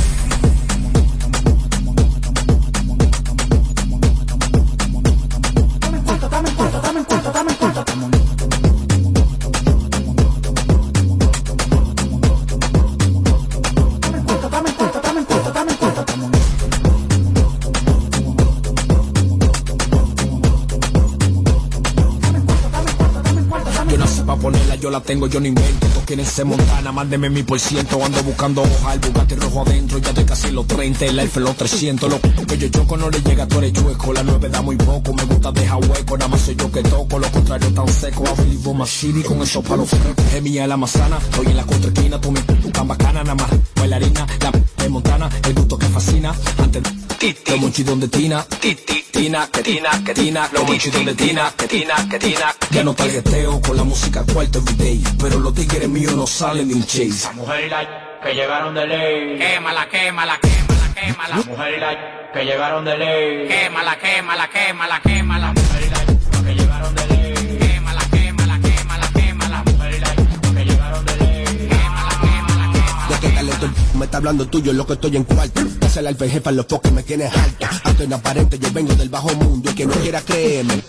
[25.04, 25.88] Tengo, yo no invento.
[25.88, 28.04] Todos quieren ser montana, mándeme mi por ciento.
[28.04, 29.98] Ando buscando hoja, el Bugatti rojo adentro.
[30.00, 32.10] Ya de casi los 30, el Alfa los 300.
[32.10, 34.14] Lo que yo choco no le llega, tú eres chueco.
[34.14, 36.18] La 9 da muy poco, me gusta dejar hueco.
[36.18, 38.24] Nada más soy yo que toco, lo contrario tan seco.
[38.28, 38.34] A
[38.64, 40.34] Boma City con esos palos frescos.
[40.34, 42.22] Es mía la manzana, estoy en la contraesquina.
[42.22, 43.50] Tú me tan bacana, nada más.
[43.76, 46.34] Bailarina, la de Montana, el gusto que fascina.
[46.58, 51.54] Antes los monchitos de Tina, Titi, Tina, que Tina, que Tina, los monchitos de Tina,
[51.58, 52.54] que Tina, que Tina.
[52.72, 56.76] Ya no tarjeteo con la música cuarto everyday, pero los tigres míos no salen de
[56.76, 57.28] un chase.
[57.28, 59.38] La mujer y la que llegaron de ley.
[59.40, 61.38] Quémala, quémala, quémala, quémala.
[61.38, 63.48] La mujer y la que llegaron de ley.
[63.48, 65.48] Quémala, quémala, quémala, quémala.
[65.48, 67.58] La mujer y la que llegaron de ley.
[67.58, 69.50] Quémala, quémala, quémala, quémala.
[69.50, 71.68] La mujer y la que llegaron de ley.
[71.70, 73.08] Quémala, quémala, quémala.
[73.10, 75.62] Ya que talento me está hablando tuyo, lo que estoy en cuarto.
[75.94, 77.70] Es el alfa jefa, los pocos me tienes alta.
[77.84, 80.82] Alto en aparente, yo vengo del bajo mundo y que no quiera creerme.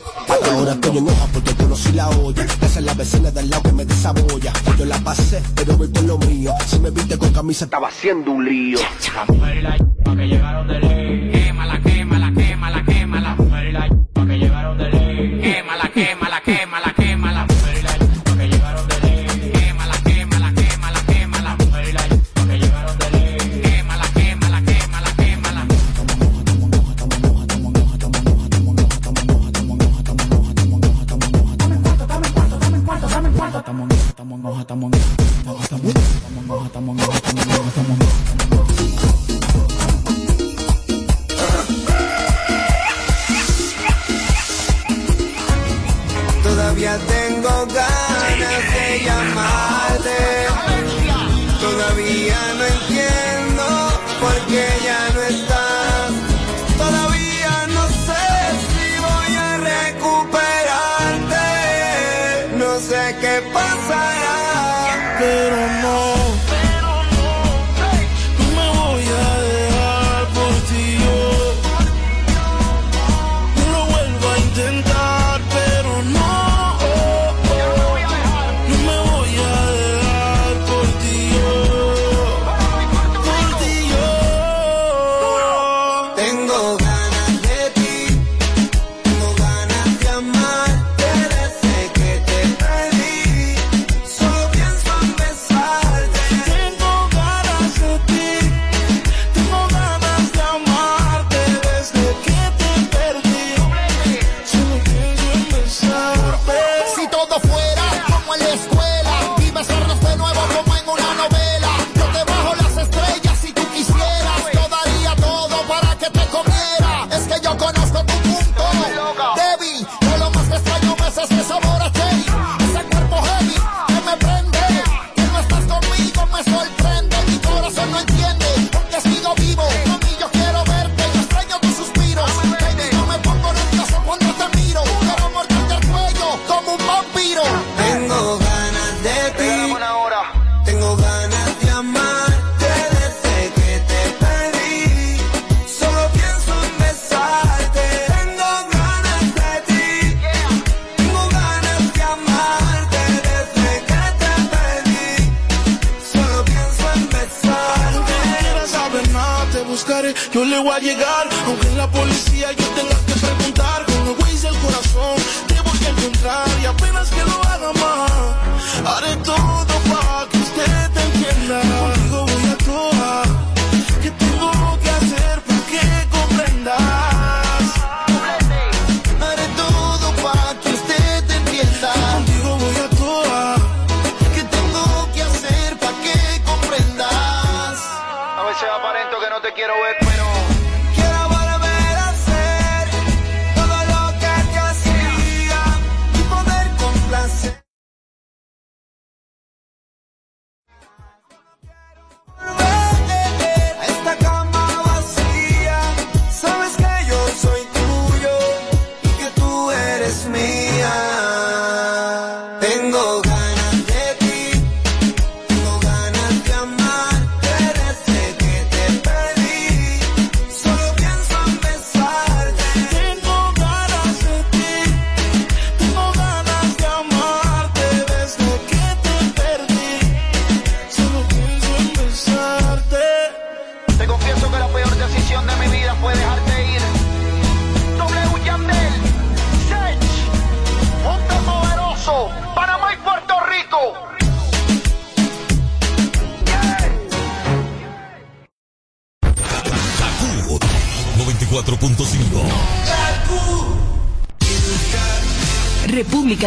[0.50, 2.42] Ahora estoy en hoja porque conocí la olla.
[2.42, 4.50] Esa es la vecina del lado que me desabolla.
[4.78, 6.54] Yo la pasé, pero voy por lo mío.
[6.66, 8.78] Si me viste con camisa, estaba haciendo un lío.
[9.14, 11.30] La mujer y la que llegaron de ley.
[11.32, 11.93] Quémala, quémala, quémala,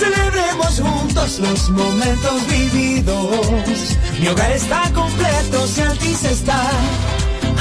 [0.00, 3.96] Celebremos juntos los momentos vividos.
[4.18, 6.70] Mi hogar está completo si Altis está.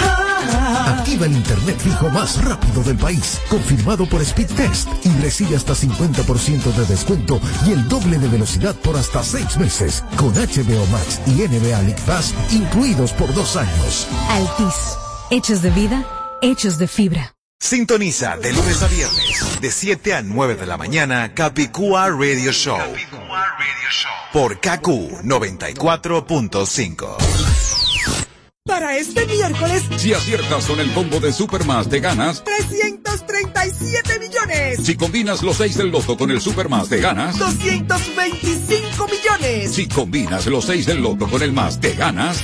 [0.01, 5.57] Ah, Activa el internet fijo más rápido del país, confirmado por Speed Test y recibe
[5.57, 10.85] hasta 50% de descuento y el doble de velocidad por hasta seis meses, con HBO
[10.93, 14.07] Max y NBA League Pass incluidos por dos años.
[14.29, 14.95] Altis.
[15.29, 16.05] Hechos de vida,
[16.41, 17.35] hechos de fibra.
[17.61, 22.79] Sintoniza de lunes a viernes, de 7 a 9 de la mañana, Capicúa Radio Show.
[24.31, 24.87] Por KQ
[25.25, 27.17] 94.5.
[28.65, 32.43] Para este miércoles, Si aciertas con el combo de Supermas te ganas.
[32.45, 34.79] 337 millones.
[34.81, 37.37] Si combinas los 6 del loto con el Supermas te ganas.
[37.37, 39.73] 225 millones.
[39.73, 42.37] Si combinas los 6 del loto con el más te ganas.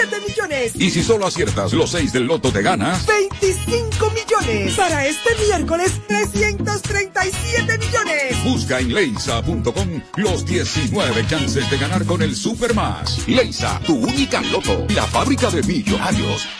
[0.00, 0.72] 137 millones.
[0.76, 3.06] Y si solo aciertas los 6 del loto te ganas.
[3.06, 4.74] 25 millones.
[4.74, 8.44] Para este miércoles, 337 millones.
[8.44, 13.26] Busca en leisa.com los 19 chances de ganar con el Supermas.
[13.28, 16.59] Leisa, tu única loto, la fábrica de millonarios.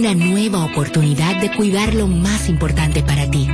[0.00, 3.46] una nueva oportunidad de cuidar lo más importante para ti.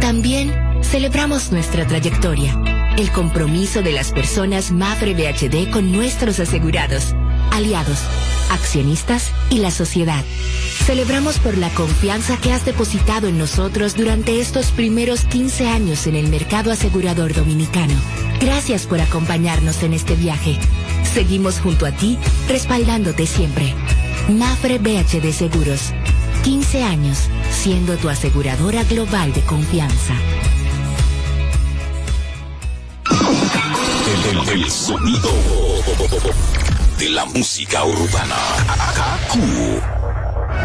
[0.00, 2.56] También celebramos nuestra trayectoria,
[2.96, 7.12] el compromiso de las personas Mafre BHD con nuestros asegurados,
[7.50, 8.04] aliados,
[8.52, 10.24] accionistas y la sociedad.
[10.86, 16.14] Celebramos por la confianza que has depositado en nosotros durante estos primeros 15 años en
[16.14, 17.94] el mercado asegurador dominicano.
[18.40, 20.56] Gracias por acompañarnos en este viaje.
[21.12, 22.16] Seguimos junto a ti,
[22.46, 23.74] respaldándote siempre.
[24.38, 25.92] Mafre BHD Seguros.
[26.44, 30.14] 15 años siendo tu aseguradora global de confianza.
[34.52, 35.30] El, sonido
[36.98, 38.36] de la música urbana.
[38.94, 39.99] KQ.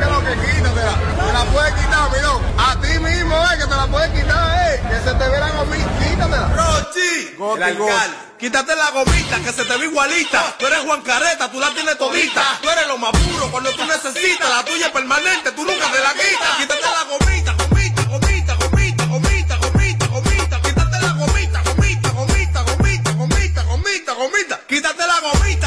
[0.05, 0.95] ¿Qué es lo que quítatela?
[1.25, 2.41] Te la puedes quitar, mirón.
[2.57, 4.83] A ti mismo, eh, que te la puedes quitar, eh.
[4.87, 5.77] Que se te verán a mí.
[5.99, 6.47] Quítatela.
[6.55, 8.17] Rochi, el alcalde.
[8.37, 10.55] Quítate la gomita que se te ve igualita.
[10.59, 12.43] Tú eres Juan Careta, tú la tienes todita.
[12.61, 14.49] Tú eres lo más puro cuando tú necesitas.
[14.49, 16.57] La tuya es permanente, tú nunca te la quitas.
[16.57, 20.61] Quítate la gomita, gomita, gomita, gomita, gomita, gomita, gomita.
[20.61, 24.59] Quítate la gomita, gomita, gomita, gomita, gomita, gomita, gomita.
[24.67, 25.64] Quítate la gomita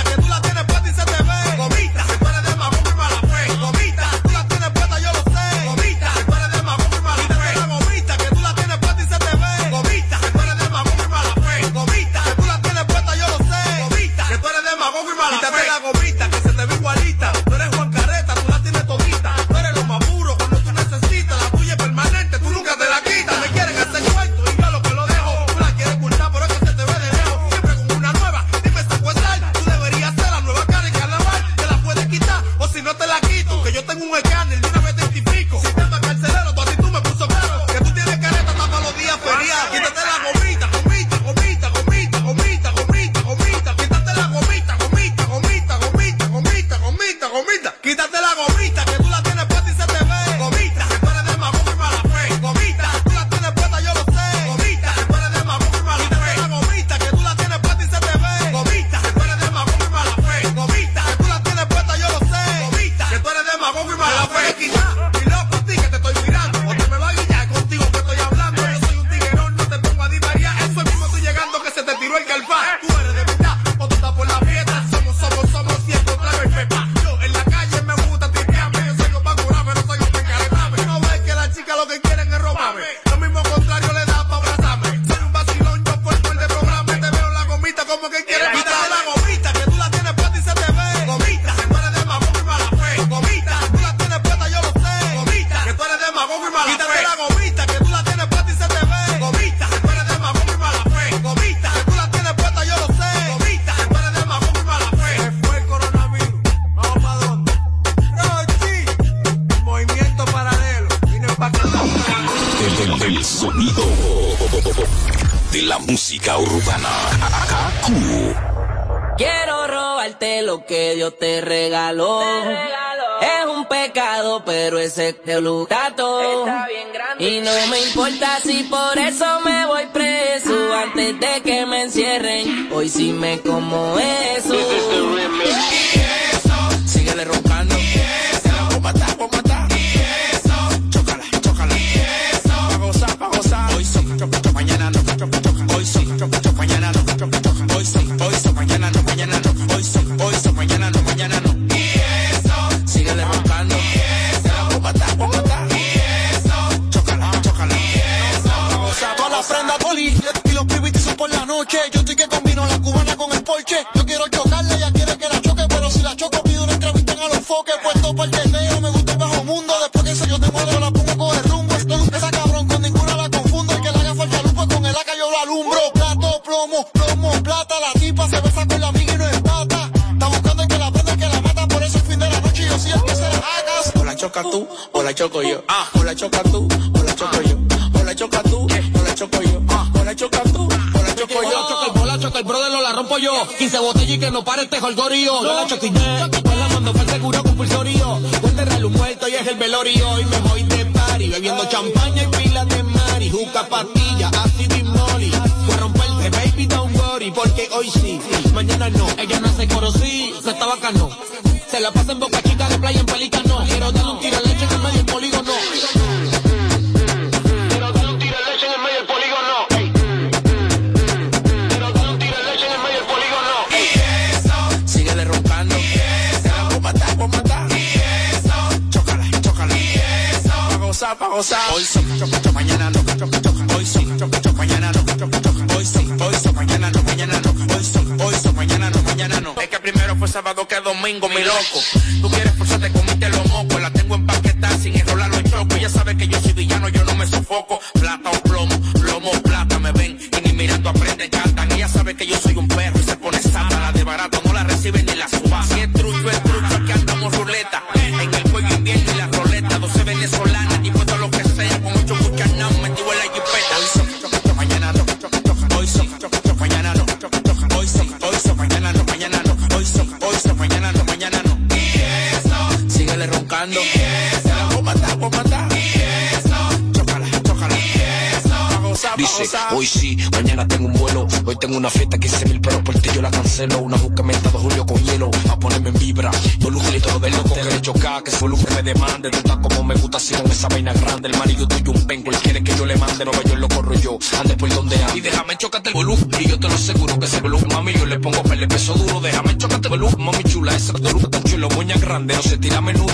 [279.70, 281.26] Hoy sí, mañana tengo un vuelo.
[281.44, 283.78] Hoy tengo una fiesta, 15 mil pero por ti yo la cancelo.
[283.80, 285.30] Una busca menta de Julio con hielo.
[285.50, 286.30] A ponerme en vibra.
[286.58, 288.22] Yo lo y todo de loco que le choca.
[288.22, 289.30] Que su luz que me demande.
[289.30, 291.28] Tú estás como me gusta, así con esa vaina grande.
[291.28, 292.30] El marido tuyo un penco.
[292.30, 293.24] Él quiere que yo le mande.
[293.24, 294.18] No yo lo corro yo.
[294.40, 295.18] Ande por donde ande.
[295.18, 296.28] Y déjame chocarte el volumen.
[296.40, 299.20] Y yo te lo aseguro que ese volumen, mami, yo le pongo pele peso duro.
[299.20, 300.74] Déjame chocarte el volumen, mami chula.
[300.74, 302.34] Ese volumen tan chulo, moña grande.
[302.34, 303.07] No se tira menudo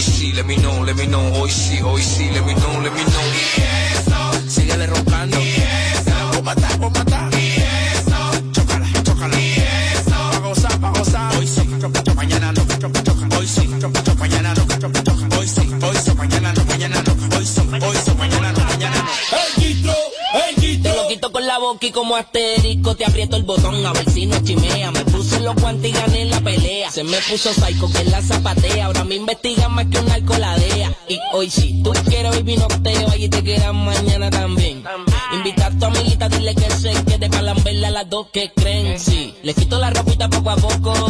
[0.00, 2.80] hoy sí, let me know, let me know, hoy sí, hoy sí, let me know,
[2.80, 3.20] let me know.
[3.36, 3.60] Y
[4.00, 5.38] eso, síguele roncando.
[5.38, 7.30] Y eso, vos matar, vos matar.
[7.34, 9.38] Y eso, chócala, chócala.
[9.38, 11.36] Y eso, va a gozar, va a gozar.
[11.36, 11.60] Hoy sí,
[12.16, 13.32] mañana no, chocan.
[13.34, 13.68] Hoy sí,
[14.18, 15.32] mañana no, chocan.
[15.38, 17.36] Hoy sí, hoy sí, mañana no, mañana no.
[17.36, 19.36] Hoy sí, hoy sí, mañana no, mañana no.
[19.36, 19.94] El quito,
[20.48, 20.88] el quito.
[20.88, 24.08] Te lo quito con la boca y como asterisco te aprieto el botón a ver
[24.10, 24.92] si no chimea.
[24.92, 25.94] Me puse los guantes
[27.04, 28.86] me puso psycho que la zapatea.
[28.86, 30.92] Ahora me investiga más que un alcoholadea.
[31.08, 34.82] Y hoy si tú quieres hoy vinoteo, allí te quedas mañana también.
[35.32, 38.98] Invita a tu amiguita, dile que se quede para verla a las dos que creen.
[38.98, 41.09] Sí, le quito la ropita poco a poco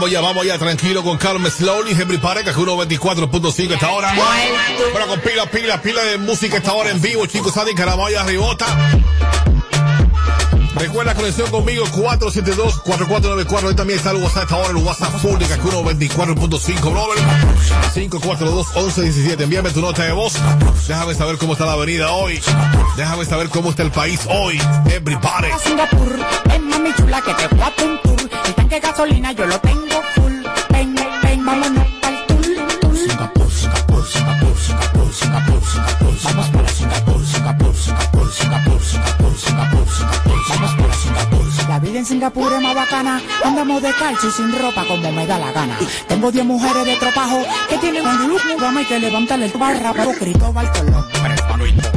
[0.00, 4.14] vamos ya, vamos ya, tranquilo, con calma, slowly, Henry Pareca, que 1.24.5 esta hora.
[4.94, 8.64] Pero con pila, pila, pila de música esta hora en vivo, chicos, Adi Caramaya, Ribota.
[10.76, 13.76] Recuerda conexión conmigo 472-4494.
[13.76, 17.18] también está el WhatsApp esta hora, el WhatsApp pública que 124.5, brother.
[17.94, 19.42] 542-1117.
[19.42, 20.32] Envíame tu nota de voz.
[20.88, 22.40] Déjame saber cómo está la avenida hoy.
[22.96, 24.58] Déjame saber cómo está el país hoy.
[24.86, 25.48] Everybody
[28.70, 30.32] tanque gasolina yo lo tengo full.
[30.70, 32.96] Ven, ven, vámonos pa'l tul, tul.
[32.96, 36.14] Singapur, Singapur, Singapur, Singapur, Singapur, Singapur.
[36.22, 40.38] Vamos para Singapur, Singapur, Singapur, Singapur, Singapur, Singapur, Singapur.
[40.48, 41.68] Vamos para Singapur.
[41.68, 43.20] La vida en Singapur es más bacana.
[43.44, 45.76] Andamos de calcio y sin ropa como me da la gana.
[46.06, 48.42] Tengo 10 mujeres de tropajo que tienen un look
[48.72, 49.92] muy y que levantan el barra.
[49.92, 51.04] Pero Cristóbal Colón.
[51.12, 51.89] Pero